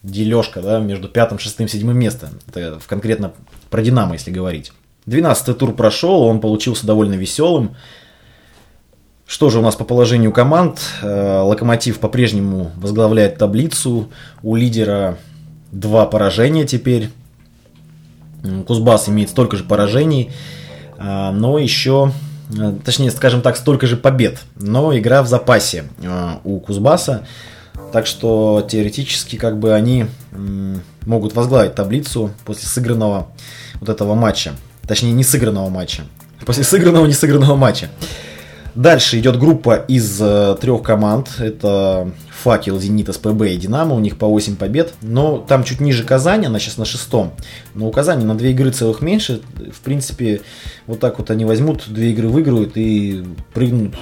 дележка, 0.02 0.62
да, 0.62 0.78
между 0.78 1.08
пятым, 1.08 1.38
шестым, 1.38 1.68
седьмым 1.68 1.98
местом. 1.98 2.30
Это 2.48 2.78
конкретно 2.86 3.32
про 3.70 3.82
Динамо, 3.82 4.14
если 4.14 4.30
говорить. 4.30 4.72
Двенадцатый 5.06 5.54
тур 5.54 5.74
прошел, 5.74 6.22
он 6.22 6.40
получился 6.40 6.86
довольно 6.86 7.14
веселым. 7.14 7.76
Что 9.26 9.50
же 9.50 9.58
у 9.58 9.62
нас 9.62 9.74
по 9.74 9.84
положению 9.84 10.32
команд? 10.32 10.80
Э, 11.02 11.40
Локомотив 11.40 11.98
по-прежнему 11.98 12.70
возглавляет 12.76 13.38
таблицу. 13.38 14.10
У 14.42 14.54
лидера 14.56 15.18
два 15.72 16.06
поражения 16.06 16.66
теперь. 16.66 17.10
Кузбасс 18.66 19.08
имеет 19.08 19.30
столько 19.30 19.56
же 19.56 19.64
поражений. 19.64 20.30
А, 20.98 21.32
но 21.32 21.58
еще 21.58 22.12
Э, 22.54 22.74
точнее, 22.84 23.10
скажем 23.10 23.42
так, 23.42 23.56
столько 23.56 23.86
же 23.86 23.96
побед, 23.96 24.40
но 24.56 24.96
игра 24.96 25.22
в 25.22 25.28
запасе 25.28 25.84
э, 26.02 26.34
у 26.44 26.60
Кузбасса, 26.60 27.26
так 27.92 28.06
что 28.06 28.66
теоретически 28.68 29.36
как 29.36 29.58
бы 29.58 29.72
они 29.72 30.06
могут 31.04 31.34
возглавить 31.34 31.74
таблицу 31.74 32.30
после 32.44 32.68
сыгранного 32.68 33.28
вот 33.74 33.88
этого 33.88 34.14
матча, 34.14 34.52
точнее 34.86 35.12
не 35.12 35.24
сыгранного 35.24 35.68
матча, 35.68 36.02
после 36.44 36.64
сыгранного 36.64 37.06
не 37.06 37.12
сыгранного 37.12 37.56
матча. 37.56 37.88
Дальше 38.76 39.18
идет 39.18 39.38
группа 39.38 39.76
из 39.88 40.20
э, 40.20 40.54
трех 40.60 40.82
команд. 40.82 41.30
Это 41.38 42.10
Факел, 42.42 42.78
Зенит, 42.78 43.08
СПБ 43.12 43.48
и 43.48 43.56
Динамо. 43.56 43.94
У 43.94 44.00
них 44.00 44.18
по 44.18 44.26
8 44.26 44.56
побед. 44.56 44.92
Но 45.00 45.38
там 45.38 45.64
чуть 45.64 45.80
ниже 45.80 46.04
Казани, 46.04 46.44
она 46.44 46.58
сейчас 46.58 46.76
на 46.76 46.84
шестом. 46.84 47.32
Но 47.74 47.88
у 47.88 47.90
Казани 47.90 48.26
на 48.26 48.34
две 48.34 48.50
игры 48.50 48.70
целых 48.70 49.00
меньше. 49.00 49.40
В 49.72 49.80
принципе, 49.80 50.42
вот 50.86 51.00
так 51.00 51.16
вот 51.18 51.30
они 51.30 51.46
возьмут, 51.46 51.84
две 51.88 52.10
игры 52.10 52.28
выиграют 52.28 52.72
и 52.74 53.24
прыгнут 53.54 53.94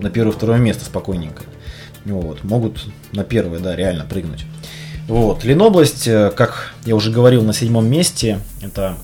на 0.00 0.08
первое-второе 0.08 0.58
место 0.58 0.86
спокойненько. 0.86 1.42
Вот, 2.06 2.42
могут 2.42 2.86
на 3.12 3.24
первое, 3.24 3.58
да, 3.58 3.76
реально 3.76 4.06
прыгнуть. 4.06 4.46
Вот, 5.08 5.44
Ленобласть, 5.44 6.08
э, 6.08 6.32
как 6.34 6.72
я 6.86 6.96
уже 6.96 7.10
говорил, 7.10 7.42
на 7.42 7.52
седьмом 7.52 7.86
месте. 7.86 8.38
Это 8.62 8.96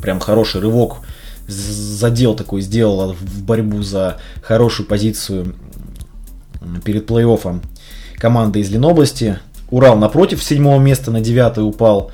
прям 0.00 0.20
хороший 0.20 0.60
рывок 0.60 0.98
задел 1.46 2.34
такой 2.34 2.60
сделала 2.60 3.14
в 3.14 3.42
борьбу 3.42 3.82
за 3.82 4.18
хорошую 4.42 4.86
позицию 4.86 5.54
перед 6.84 7.10
плей-оффом 7.10 7.60
команда 8.16 8.60
из 8.60 8.70
Ленобласти. 8.70 9.38
Урал 9.70 9.96
напротив 9.96 10.42
седьмого 10.42 10.80
места 10.80 11.10
на 11.10 11.20
девятое 11.20 11.64
упал 11.64 12.12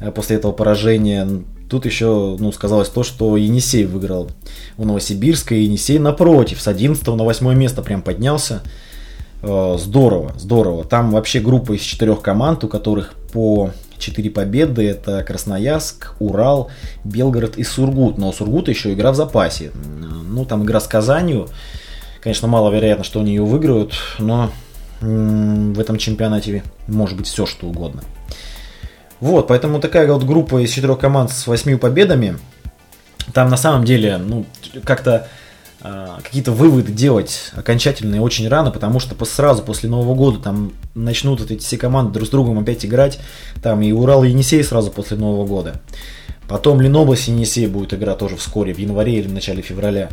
э, 0.00 0.10
после 0.10 0.36
этого 0.36 0.52
поражения. 0.52 1.28
Тут 1.68 1.84
еще 1.84 2.36
ну, 2.38 2.50
сказалось 2.52 2.88
то, 2.88 3.02
что 3.02 3.36
Енисей 3.36 3.84
выиграл 3.84 4.30
у 4.78 4.84
Новосибирска, 4.84 5.54
и 5.54 5.64
Енисей 5.64 5.98
напротив, 5.98 6.60
с 6.60 6.66
11 6.66 7.06
на 7.06 7.24
8 7.24 7.54
место 7.54 7.82
прям 7.82 8.00
поднялся. 8.00 8.62
Э, 9.42 9.76
здорово, 9.78 10.32
здорово. 10.38 10.84
Там 10.84 11.10
вообще 11.10 11.40
группа 11.40 11.72
из 11.72 11.82
четырех 11.82 12.22
команд, 12.22 12.64
у 12.64 12.68
которых 12.68 13.12
по 13.32 13.70
четыре 14.00 14.30
победы. 14.30 14.88
Это 14.88 15.22
Красноярск, 15.22 16.14
Урал, 16.18 16.70
Белгород 17.04 17.56
и 17.56 17.64
Сургут. 17.64 18.18
Но 18.18 18.30
у 18.30 18.32
Сургута 18.32 18.70
еще 18.70 18.92
игра 18.92 19.12
в 19.12 19.14
запасе. 19.14 19.70
Ну, 19.74 20.44
там 20.44 20.64
игра 20.64 20.80
с 20.80 20.86
Казанью. 20.86 21.48
Конечно, 22.22 22.48
маловероятно, 22.48 23.04
что 23.04 23.20
они 23.20 23.30
ее 23.30 23.44
выиграют, 23.44 23.94
но 24.18 24.50
в 25.00 25.80
этом 25.80 25.96
чемпионате 25.96 26.62
может 26.86 27.16
быть 27.16 27.26
все, 27.26 27.46
что 27.46 27.66
угодно. 27.66 28.02
Вот, 29.20 29.48
поэтому 29.48 29.80
такая 29.80 30.10
вот 30.12 30.24
группа 30.24 30.62
из 30.62 30.70
четырех 30.70 30.98
команд 30.98 31.30
с 31.30 31.46
восьми 31.46 31.76
победами. 31.76 32.38
Там 33.32 33.48
на 33.48 33.56
самом 33.56 33.84
деле, 33.84 34.18
ну, 34.18 34.44
как-то 34.84 35.28
какие-то 35.82 36.52
выводы 36.52 36.92
делать 36.92 37.52
окончательные 37.54 38.20
очень 38.20 38.48
рано, 38.48 38.70
потому 38.70 39.00
что 39.00 39.16
сразу 39.24 39.62
после 39.62 39.88
Нового 39.88 40.14
года 40.14 40.38
там 40.38 40.72
начнут 40.94 41.40
вот 41.40 41.50
эти 41.50 41.60
все 41.60 41.76
команды 41.76 42.12
друг 42.12 42.28
с 42.28 42.30
другом 42.30 42.58
опять 42.58 42.84
играть. 42.84 43.18
Там 43.62 43.82
и 43.82 43.92
Урал, 43.92 44.24
и 44.24 44.30
Енисей 44.30 44.62
сразу 44.62 44.90
после 44.90 45.16
Нового 45.16 45.46
года. 45.46 45.80
Потом 46.48 46.80
Ленобласть 46.80 47.28
и 47.28 47.30
Енисей 47.30 47.68
будет 47.68 47.94
игра 47.94 48.16
тоже 48.16 48.36
вскоре, 48.36 48.74
в 48.74 48.78
январе 48.78 49.20
или 49.20 49.28
в 49.28 49.32
начале 49.32 49.62
февраля. 49.62 50.08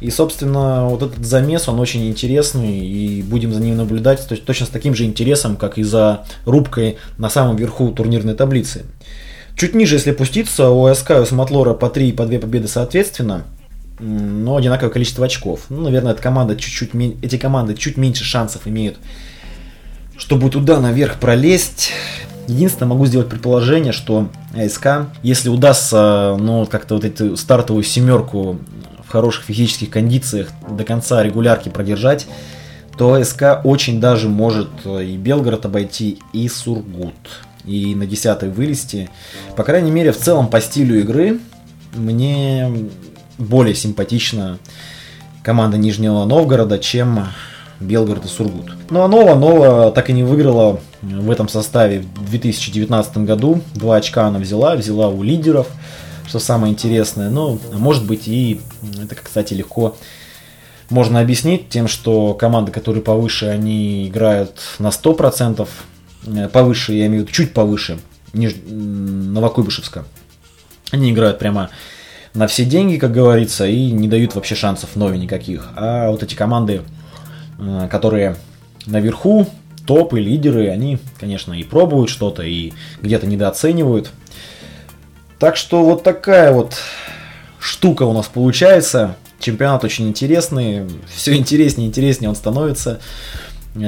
И, 0.00 0.10
собственно, 0.10 0.86
вот 0.88 1.02
этот 1.02 1.24
замес, 1.24 1.68
он 1.68 1.78
очень 1.78 2.08
интересный, 2.08 2.78
и 2.78 3.22
будем 3.22 3.52
за 3.52 3.60
ним 3.60 3.76
наблюдать 3.76 4.26
то 4.26 4.34
точно 4.36 4.66
с 4.66 4.70
таким 4.70 4.94
же 4.94 5.04
интересом, 5.04 5.56
как 5.56 5.76
и 5.76 5.82
за 5.82 6.24
рубкой 6.46 6.96
на 7.18 7.28
самом 7.28 7.56
верху 7.56 7.90
турнирной 7.92 8.34
таблицы. 8.34 8.86
Чуть 9.54 9.74
ниже, 9.74 9.96
если 9.96 10.12
пуститься, 10.12 10.70
у 10.70 10.92
СК 10.94 11.10
и 11.10 11.14
у 11.20 11.26
Самотлора 11.26 11.74
по 11.74 11.90
3 11.90 12.08
и 12.08 12.12
по 12.12 12.24
2 12.24 12.38
победы 12.38 12.68
соответственно, 12.68 13.44
но 14.02 14.56
одинаковое 14.56 14.92
количество 14.92 15.24
очков. 15.24 15.66
Ну, 15.68 15.82
наверное, 15.82 16.12
эта 16.12 16.22
команда 16.22 16.56
чуть-чуть, 16.56 16.90
эти 17.22 17.38
команды 17.38 17.74
чуть 17.74 17.96
меньше 17.96 18.24
шансов 18.24 18.66
имеют, 18.66 18.98
чтобы 20.16 20.50
туда 20.50 20.80
наверх 20.80 21.18
пролезть. 21.20 21.92
Единственное, 22.48 22.90
могу 22.90 23.06
сделать 23.06 23.28
предположение, 23.28 23.92
что 23.92 24.28
АСК, 24.54 25.06
если 25.22 25.48
удастся, 25.48 26.36
ну, 26.38 26.66
как-то 26.66 26.96
вот 26.96 27.04
эту 27.04 27.36
стартовую 27.36 27.84
семерку 27.84 28.58
хороших 29.08 29.44
физических 29.44 29.90
кондициях 29.90 30.48
до 30.68 30.84
конца 30.84 31.22
регулярки 31.22 31.68
продержать, 31.68 32.26
то 32.96 33.22
СК 33.22 33.60
очень 33.64 34.00
даже 34.00 34.28
может 34.28 34.68
э, 34.84 35.04
и 35.04 35.16
Белгород 35.16 35.64
обойти, 35.66 36.18
и 36.32 36.48
Сургут. 36.48 37.14
И 37.64 37.94
на 37.94 38.06
10 38.06 38.42
вылезти. 38.54 39.08
По 39.56 39.62
крайней 39.62 39.90
мере, 39.90 40.12
в 40.12 40.18
целом 40.18 40.48
по 40.48 40.60
стилю 40.60 40.98
игры 40.98 41.38
мне 41.94 42.70
более 43.42 43.74
симпатична 43.74 44.58
команда 45.42 45.76
Нижнего 45.76 46.24
Новгорода, 46.24 46.78
чем 46.78 47.26
Белгород 47.80 48.24
и 48.24 48.28
Сургут. 48.28 48.72
Ну 48.90 49.02
а 49.02 49.08
Нова, 49.08 49.34
Нова 49.34 49.90
так 49.90 50.10
и 50.10 50.12
не 50.12 50.22
выиграла 50.22 50.80
в 51.02 51.30
этом 51.30 51.48
составе 51.48 52.00
в 52.00 52.30
2019 52.30 53.18
году. 53.18 53.60
Два 53.74 53.96
очка 53.96 54.26
она 54.26 54.38
взяла, 54.38 54.76
взяла 54.76 55.08
у 55.08 55.22
лидеров 55.22 55.68
что 56.26 56.38
самое 56.38 56.72
интересное. 56.72 57.28
Ну, 57.28 57.58
может 57.74 58.06
быть 58.06 58.26
и 58.26 58.60
это, 59.02 59.14
кстати, 59.16 59.52
легко 59.52 59.96
можно 60.88 61.20
объяснить 61.20 61.68
тем, 61.68 61.88
что 61.88 62.34
команды, 62.34 62.72
которые 62.72 63.02
повыше, 63.02 63.46
они 63.46 64.08
играют 64.08 64.60
на 64.78 64.88
100%, 64.88 65.68
э, 66.26 66.48
повыше, 66.48 66.92
я 66.92 67.06
имею 67.06 67.22
в 67.22 67.24
виду 67.24 67.32
чуть 67.32 67.52
повыше, 67.52 67.98
ниж... 68.32 68.54
Новокуйбышевска. 68.66 70.04
Они 70.90 71.10
играют 71.10 71.38
прямо 71.38 71.70
на 72.34 72.46
все 72.46 72.64
деньги, 72.64 72.96
как 72.96 73.12
говорится, 73.12 73.66
и 73.66 73.90
не 73.90 74.08
дают 74.08 74.34
вообще 74.34 74.54
шансов 74.54 74.96
нови 74.96 75.18
никаких. 75.18 75.68
А 75.76 76.10
вот 76.10 76.22
эти 76.22 76.34
команды, 76.34 76.82
э, 77.58 77.88
которые 77.90 78.36
наверху, 78.86 79.46
топы, 79.86 80.20
лидеры, 80.20 80.68
они, 80.68 80.98
конечно, 81.18 81.52
и 81.52 81.62
пробуют 81.62 82.10
что-то, 82.10 82.42
и 82.42 82.72
где-то 83.02 83.26
недооценивают– 83.26 84.10
так 85.42 85.56
что 85.56 85.82
вот 85.82 86.04
такая 86.04 86.52
вот 86.52 86.76
штука 87.58 88.04
у 88.04 88.12
нас 88.12 88.26
получается. 88.26 89.16
Чемпионат 89.40 89.82
очень 89.82 90.06
интересный. 90.06 90.88
Все 91.12 91.34
интереснее 91.34 91.88
и 91.88 91.88
интереснее 91.88 92.28
он 92.28 92.36
становится. 92.36 93.00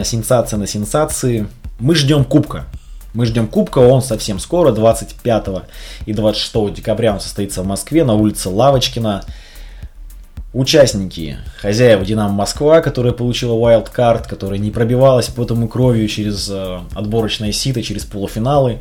Сенсация 0.02 0.58
на 0.58 0.66
сенсации. 0.66 1.46
Мы 1.78 1.94
ждем 1.94 2.24
кубка. 2.24 2.64
Мы 3.14 3.26
ждем 3.26 3.48
кубка, 3.48 3.78
он 3.78 4.02
совсем 4.02 4.38
скоро, 4.38 4.72
25 4.72 5.46
и 6.04 6.12
26 6.12 6.74
декабря 6.74 7.14
он 7.14 7.20
состоится 7.20 7.62
в 7.62 7.66
Москве 7.66 8.04
на 8.04 8.14
улице 8.14 8.50
Лавочкина. 8.50 9.24
Участники, 10.52 11.38
хозяева 11.60 12.04
Динамо 12.04 12.32
Москва, 12.32 12.80
которая 12.80 13.12
получила 13.12 13.54
wildcard, 13.54 14.28
которая 14.28 14.58
не 14.58 14.70
пробивалась 14.70 15.28
потом 15.28 15.64
и 15.64 15.68
кровью 15.68 16.06
через 16.06 16.48
э, 16.48 16.80
отборочное 16.94 17.50
сито, 17.50 17.82
через 17.82 18.04
полуфиналы. 18.04 18.78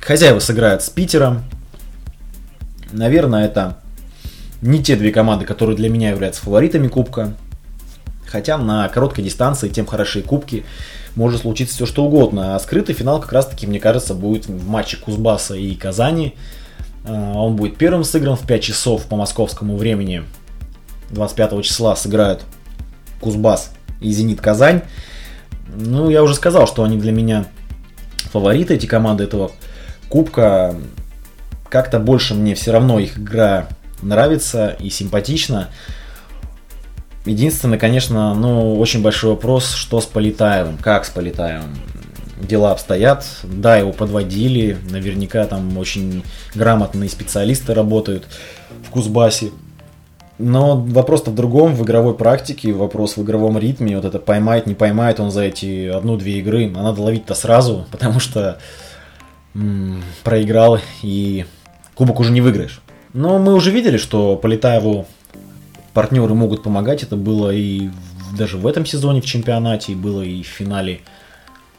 Хозяева 0.00 0.38
сыграют 0.38 0.82
с 0.82 0.90
Питером, 0.90 1.44
Наверное, 2.92 3.44
это 3.44 3.78
не 4.62 4.82
те 4.82 4.96
две 4.96 5.12
команды, 5.12 5.44
которые 5.44 5.76
для 5.76 5.88
меня 5.88 6.10
являются 6.10 6.42
фаворитами 6.42 6.88
Кубка. 6.88 7.34
Хотя 8.26 8.58
на 8.58 8.88
короткой 8.88 9.24
дистанции, 9.24 9.68
тем 9.70 9.86
хорошие 9.86 10.22
кубки, 10.22 10.64
может 11.18 11.40
случиться 11.40 11.74
все 11.74 11.84
что 11.84 12.04
угодно. 12.04 12.54
А 12.54 12.58
скрытый 12.60 12.94
финал 12.94 13.20
как 13.20 13.32
раз 13.32 13.46
таки, 13.46 13.66
мне 13.66 13.80
кажется, 13.80 14.14
будет 14.14 14.46
в 14.46 14.68
матче 14.68 14.96
Кузбасса 14.96 15.56
и 15.56 15.74
Казани. 15.74 16.36
А, 17.04 17.32
он 17.34 17.56
будет 17.56 17.76
первым 17.76 18.04
сыгран 18.04 18.36
в 18.36 18.46
5 18.46 18.62
часов 18.62 19.04
по 19.06 19.16
московскому 19.16 19.76
времени. 19.76 20.22
25 21.10 21.64
числа 21.64 21.96
сыграют 21.96 22.44
Кузбасс 23.20 23.72
и 24.00 24.12
Зенит 24.12 24.40
Казань. 24.40 24.82
Ну, 25.74 26.08
я 26.08 26.22
уже 26.22 26.36
сказал, 26.36 26.68
что 26.68 26.84
они 26.84 26.96
для 26.96 27.10
меня 27.10 27.46
фавориты, 28.30 28.74
эти 28.74 28.86
команды 28.86 29.24
этого 29.24 29.50
кубка 30.08 30.76
как-то 31.68 31.98
больше 31.98 32.34
мне 32.34 32.54
все 32.54 32.70
равно 32.70 33.00
их 33.00 33.18
игра 33.18 33.66
нравится 34.02 34.76
и 34.78 34.88
симпатична. 34.88 35.68
Единственное, 37.28 37.78
конечно, 37.78 38.34
ну, 38.34 38.78
очень 38.78 39.02
большой 39.02 39.30
вопрос, 39.30 39.72
что 39.72 40.00
с 40.00 40.06
Полетаевым, 40.06 40.78
как 40.78 41.04
с 41.04 41.10
Полетаевым. 41.10 41.76
Дела 42.40 42.72
обстоят, 42.72 43.26
да, 43.42 43.76
его 43.76 43.92
подводили, 43.92 44.78
наверняка 44.90 45.44
там 45.44 45.76
очень 45.76 46.22
грамотные 46.54 47.10
специалисты 47.10 47.74
работают 47.74 48.26
в 48.86 48.90
Кузбассе. 48.90 49.50
Но 50.38 50.76
вопрос-то 50.80 51.32
в 51.32 51.34
другом, 51.34 51.74
в 51.74 51.82
игровой 51.82 52.14
практике, 52.14 52.72
вопрос 52.72 53.16
в 53.16 53.22
игровом 53.22 53.58
ритме, 53.58 53.96
вот 53.96 54.04
это 54.04 54.20
поймает, 54.20 54.66
не 54.66 54.74
поймает 54.74 55.20
он 55.20 55.30
за 55.30 55.42
эти 55.42 55.88
одну-две 55.88 56.38
игры, 56.38 56.72
а 56.74 56.82
надо 56.82 57.02
ловить-то 57.02 57.34
сразу, 57.34 57.86
потому 57.90 58.20
что 58.20 58.58
м- 59.54 60.02
проиграл 60.24 60.78
и 61.02 61.44
кубок 61.94 62.20
уже 62.20 62.32
не 62.32 62.40
выиграешь. 62.40 62.80
Но 63.12 63.38
мы 63.38 63.52
уже 63.52 63.70
видели, 63.70 63.98
что 63.98 64.36
Полетаеву 64.36 65.06
партнеры 65.94 66.34
могут 66.34 66.62
помогать. 66.62 67.02
Это 67.02 67.16
было 67.16 67.50
и 67.50 67.90
даже 68.36 68.56
в 68.56 68.66
этом 68.66 68.86
сезоне 68.86 69.20
в 69.20 69.26
чемпионате, 69.26 69.92
и 69.92 69.94
было 69.94 70.22
и 70.22 70.42
в 70.42 70.46
финале 70.46 71.00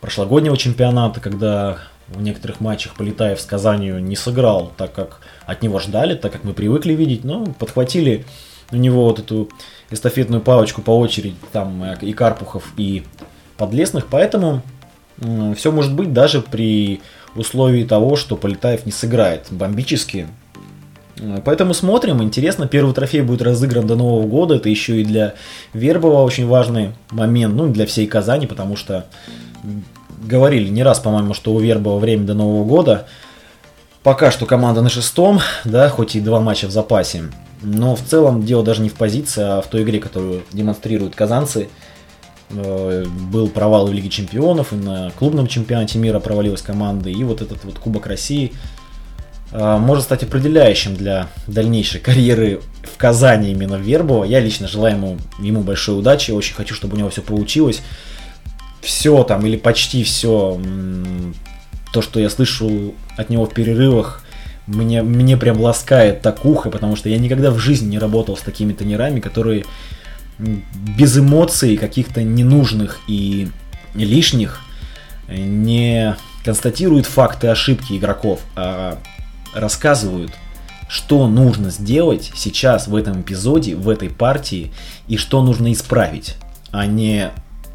прошлогоднего 0.02 0.58
чемпионата, 0.58 1.20
когда 1.20 1.80
в 2.08 2.22
некоторых 2.22 2.60
матчах 2.60 2.96
Полетаев 2.96 3.40
с 3.40 3.46
Казанью 3.46 4.02
не 4.02 4.16
сыграл, 4.16 4.72
так 4.76 4.94
как 4.94 5.22
от 5.46 5.62
него 5.62 5.80
ждали, 5.80 6.16
так 6.16 6.32
как 6.32 6.44
мы 6.44 6.54
привыкли 6.54 6.94
видеть. 6.94 7.24
Но 7.24 7.46
подхватили 7.46 8.26
у 8.72 8.78
него 8.78 9.06
вот 9.06 9.20
эту 9.20 9.50
эстафетную 9.92 10.42
палочку 10.42 10.82
по 10.82 10.98
очереди, 10.98 11.36
там 11.52 11.84
и 12.02 12.14
Карпухов, 12.14 12.74
и 12.78 13.04
Подлесных. 13.58 14.08
Поэтому 14.08 14.62
все 15.56 15.72
может 15.72 15.94
быть 15.94 16.14
даже 16.14 16.42
при 16.42 17.02
условии 17.36 17.84
того, 17.84 18.16
что 18.16 18.38
Полетаев 18.38 18.86
не 18.86 18.92
сыграет 18.92 19.48
бомбически. 19.52 20.28
Поэтому 21.44 21.74
смотрим, 21.74 22.24
интересно, 22.24 22.68
первый 22.68 22.94
трофей 22.94 23.22
будет 23.22 23.42
разыгран 23.42 23.86
до 23.86 23.96
Нового 23.96 24.26
года, 24.28 24.56
это 24.56 24.70
еще 24.70 25.02
и 25.02 25.06
для 25.06 25.34
Вербова 25.74 26.24
очень 26.24 26.48
важный 26.48 26.92
момент, 27.12 27.56
ну 27.56 27.68
для 27.68 27.86
всей 27.86 28.08
Казани, 28.08 28.48
потому 28.48 28.76
что 28.76 29.06
говорили 30.24 30.70
не 30.70 30.84
раз, 30.84 31.00
по-моему, 31.00 31.34
что 31.34 31.54
у 31.54 31.60
Вербова 31.60 32.00
время 32.00 32.26
до 32.26 32.34
Нового 32.34 32.64
года. 32.66 33.08
Пока 34.02 34.32
что 34.32 34.46
команда 34.46 34.82
на 34.82 34.90
шестом, 34.90 35.40
да, 35.66 35.90
хоть 35.90 36.16
и 36.16 36.22
два 36.22 36.40
матча 36.40 36.68
в 36.68 36.72
запасе. 36.72 37.24
Но 37.62 37.96
в 37.96 38.02
целом 38.02 38.44
дело 38.44 38.64
даже 38.64 38.82
не 38.82 38.88
в 38.88 38.94
позиции, 38.94 39.44
а 39.44 39.62
в 39.62 39.68
той 39.68 39.84
игре, 39.84 40.00
которую 40.00 40.44
демонстрируют 40.54 41.16
казанцы– 41.16 41.70
Э, 42.52 43.06
был 43.06 43.48
провал 43.48 43.88
в 43.88 43.94
Лиге 43.94 44.10
Чемпионов, 44.10 44.74
и 44.74 44.76
на 44.76 45.12
клубном 45.12 45.48
чемпионате 45.48 46.00
мира 46.00 46.20
провалилась 46.20 46.64
команда, 46.64 47.10
и 47.10 47.24
вот 47.24 47.42
этот 47.42 47.64
вот 47.64 47.78
Кубок 47.78 48.08
России 48.08 48.54
э, 48.54 48.79
может 49.52 50.04
стать 50.04 50.24
определяющим 50.24 50.96
для 50.96 51.28
дальнейшей 51.48 52.00
карьеры 52.00 52.62
в 52.84 52.98
Казани 52.98 53.52
именно 53.52 53.76
Вербова. 53.76 54.24
Я 54.24 54.40
лично 54.40 54.68
желаю 54.68 54.96
ему, 54.96 55.18
ему 55.40 55.62
большой 55.62 55.98
удачи, 55.98 56.32
очень 56.32 56.54
хочу, 56.56 56.76
чтобы 56.76 56.96
у 56.96 57.00
него 57.00 57.10
все 57.10 57.22
получилось. 57.22 57.82
Все 58.82 59.24
там, 59.24 59.46
или 59.46 59.58
почти 59.58 60.04
все, 60.04 60.60
то, 61.92 62.02
что 62.02 62.20
я 62.20 62.30
слышу 62.30 62.94
от 63.18 63.30
него 63.30 63.46
в 63.46 63.54
перерывах, 63.54 64.24
мне, 64.68 65.02
мне 65.02 65.36
прям 65.36 65.60
ласкает 65.60 66.22
так 66.22 66.46
ухо, 66.46 66.70
потому 66.70 66.96
что 66.96 67.10
я 67.10 67.18
никогда 67.18 67.50
в 67.52 67.58
жизни 67.58 67.90
не 67.90 68.00
работал 68.00 68.38
с 68.38 68.42
такими 68.42 68.74
тренерами, 68.74 69.20
которые 69.20 69.66
без 70.38 71.18
эмоций 71.18 71.76
каких-то 71.76 72.22
ненужных 72.22 73.00
и 73.08 73.50
лишних, 73.96 74.62
не 75.28 76.16
констатируют 76.46 77.06
факты 77.06 77.48
ошибки 77.48 77.94
игроков, 77.94 78.42
а 78.56 79.00
рассказывают, 79.54 80.32
что 80.88 81.28
нужно 81.28 81.70
сделать 81.70 82.32
сейчас 82.36 82.88
в 82.88 82.96
этом 82.96 83.22
эпизоде, 83.22 83.76
в 83.76 83.90
этой 83.90 84.10
партии, 84.10 84.72
и 85.08 85.18
что 85.18 85.42
нужно 85.42 85.72
исправить. 85.72 86.36
Они 86.72 87.28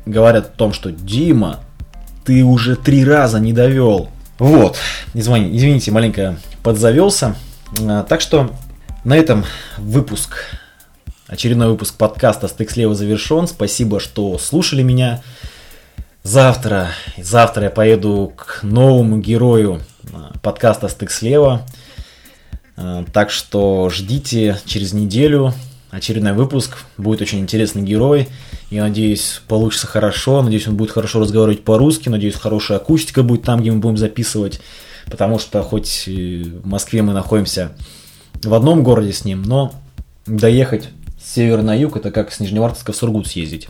говорят 0.04 0.46
о 0.46 0.56
том, 0.56 0.72
что 0.72 0.90
Дима, 0.90 1.60
ты 2.24 2.42
уже 2.42 2.76
три 2.76 3.04
раза 3.04 3.38
не 3.38 3.52
довел. 3.52 4.08
Вот, 4.38 4.76
извини, 5.14 5.56
извините, 5.56 5.92
маленько 5.92 6.36
подзавелся. 6.62 7.36
А, 7.80 8.02
так 8.02 8.20
что 8.20 8.50
на 9.04 9.16
этом 9.16 9.44
выпуск, 9.78 10.36
очередной 11.28 11.68
выпуск 11.68 11.94
подкаста 11.96 12.48
«Стык 12.48 12.70
слева» 12.70 12.94
завершен. 12.94 13.46
Спасибо, 13.46 14.00
что 14.00 14.38
слушали 14.38 14.82
меня. 14.82 15.22
Завтра, 16.24 16.88
завтра 17.16 17.64
я 17.64 17.70
поеду 17.70 18.32
к 18.34 18.60
новому 18.62 19.18
герою 19.18 19.80
подкаста 20.42 20.88
«Стык 20.88 21.10
слева». 21.10 21.66
А, 22.76 23.04
так 23.12 23.30
что 23.30 23.90
ждите 23.90 24.58
через 24.64 24.92
неделю 24.92 25.54
очередной 25.90 26.32
выпуск. 26.32 26.78
Будет 26.96 27.22
очень 27.22 27.40
интересный 27.40 27.82
герой. 27.82 28.28
Я 28.70 28.82
надеюсь, 28.82 29.40
получится 29.46 29.86
хорошо. 29.86 30.42
Надеюсь, 30.42 30.66
он 30.66 30.76
будет 30.76 30.90
хорошо 30.90 31.20
разговаривать 31.20 31.64
по-русски. 31.64 32.08
Надеюсь, 32.08 32.34
хорошая 32.34 32.78
акустика 32.78 33.22
будет 33.22 33.42
там, 33.42 33.60
где 33.60 33.70
мы 33.70 33.78
будем 33.78 33.96
записывать. 33.96 34.60
Потому 35.06 35.38
что 35.38 35.62
хоть 35.62 36.06
в 36.06 36.66
Москве 36.66 37.02
мы 37.02 37.12
находимся 37.12 37.72
в 38.42 38.52
одном 38.54 38.82
городе 38.82 39.12
с 39.12 39.24
ним, 39.24 39.42
но 39.42 39.74
доехать 40.26 40.88
с 41.22 41.34
севера 41.34 41.62
на 41.62 41.74
юг 41.74 41.96
это 41.96 42.10
как 42.10 42.32
с 42.32 42.40
Нижневартовска 42.40 42.92
в 42.92 42.96
Сургут 42.96 43.26
съездить. 43.26 43.68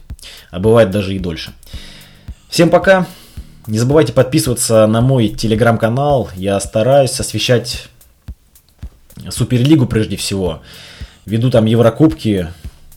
А 0.50 0.60
бывает 0.60 0.90
даже 0.90 1.14
и 1.14 1.18
дольше. 1.18 1.52
Всем 2.48 2.70
пока. 2.70 3.06
Не 3.66 3.78
забывайте 3.78 4.12
подписываться 4.12 4.86
на 4.86 5.00
мой 5.00 5.28
телеграм-канал. 5.28 6.28
Я 6.36 6.60
стараюсь 6.60 7.18
освещать 7.18 7.88
Суперлигу 9.30 9.86
прежде 9.86 10.16
всего. 10.16 10.60
Веду 11.24 11.50
там 11.50 11.64
Еврокубки. 11.64 12.48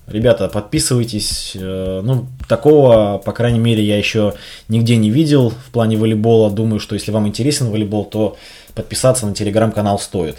Ребята, 0.08 0.50
подписывайтесь. 0.50 1.54
Э, 1.56 2.02
ну, 2.04 2.28
такого, 2.50 3.18
по 3.18 3.32
крайней 3.32 3.60
мере, 3.60 3.82
я 3.82 3.98
еще 3.98 4.34
нигде 4.68 4.98
не 4.98 5.10
видел 5.10 5.52
в 5.52 5.72
плане 5.72 5.96
волейбола. 5.96 6.52
Думаю, 6.52 6.82
что 6.82 6.96
если 6.96 7.12
вам 7.12 7.28
интересен 7.28 7.72
волейбол, 7.72 8.04
то 8.04 8.36
подписаться 8.74 9.26
на 9.26 9.34
телеграм-канал 9.34 10.00
стоит. 10.00 10.38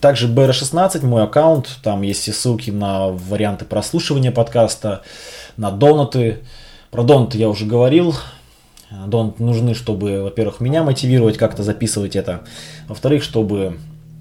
Также 0.00 0.28
BR16, 0.28 1.04
мой 1.04 1.24
аккаунт, 1.24 1.78
там 1.82 2.02
есть 2.02 2.22
все 2.22 2.32
ссылки 2.32 2.70
на 2.70 3.08
варианты 3.08 3.64
прослушивания 3.64 4.30
подкаста, 4.30 5.02
на 5.56 5.72
донаты. 5.72 6.38
Про 6.92 7.02
донаты 7.02 7.38
я 7.38 7.48
уже 7.48 7.66
говорил. 7.66 8.14
Донаты 8.90 9.42
нужны, 9.42 9.74
чтобы, 9.74 10.22
во-первых, 10.22 10.60
меня 10.60 10.82
мотивировать 10.82 11.36
как-то 11.36 11.62
записывать 11.62 12.16
это. 12.16 12.42
Во-вторых, 12.88 13.22
чтобы, 13.22 13.78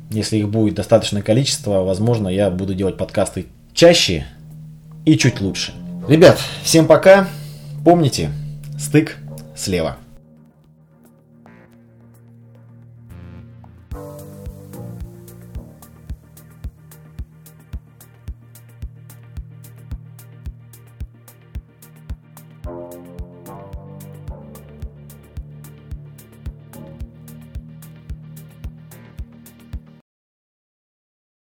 если 0.10 0.38
их 0.38 0.50
будет 0.50 0.76
достаточное 0.76 1.22
количество, 1.22 1.84
возможно, 1.84 2.28
я 2.28 2.50
буду 2.50 2.74
делать 2.74 2.98
подкасты 2.98 3.48
чаще 3.74 4.26
и 5.06 5.18
чуть 5.18 5.40
лучше. 5.42 5.74
Ребят, 6.08 6.40
всем 6.64 6.88
пока. 6.88 7.28
Помните, 7.84 8.32
стык 8.78 9.18
слева. 9.56 9.98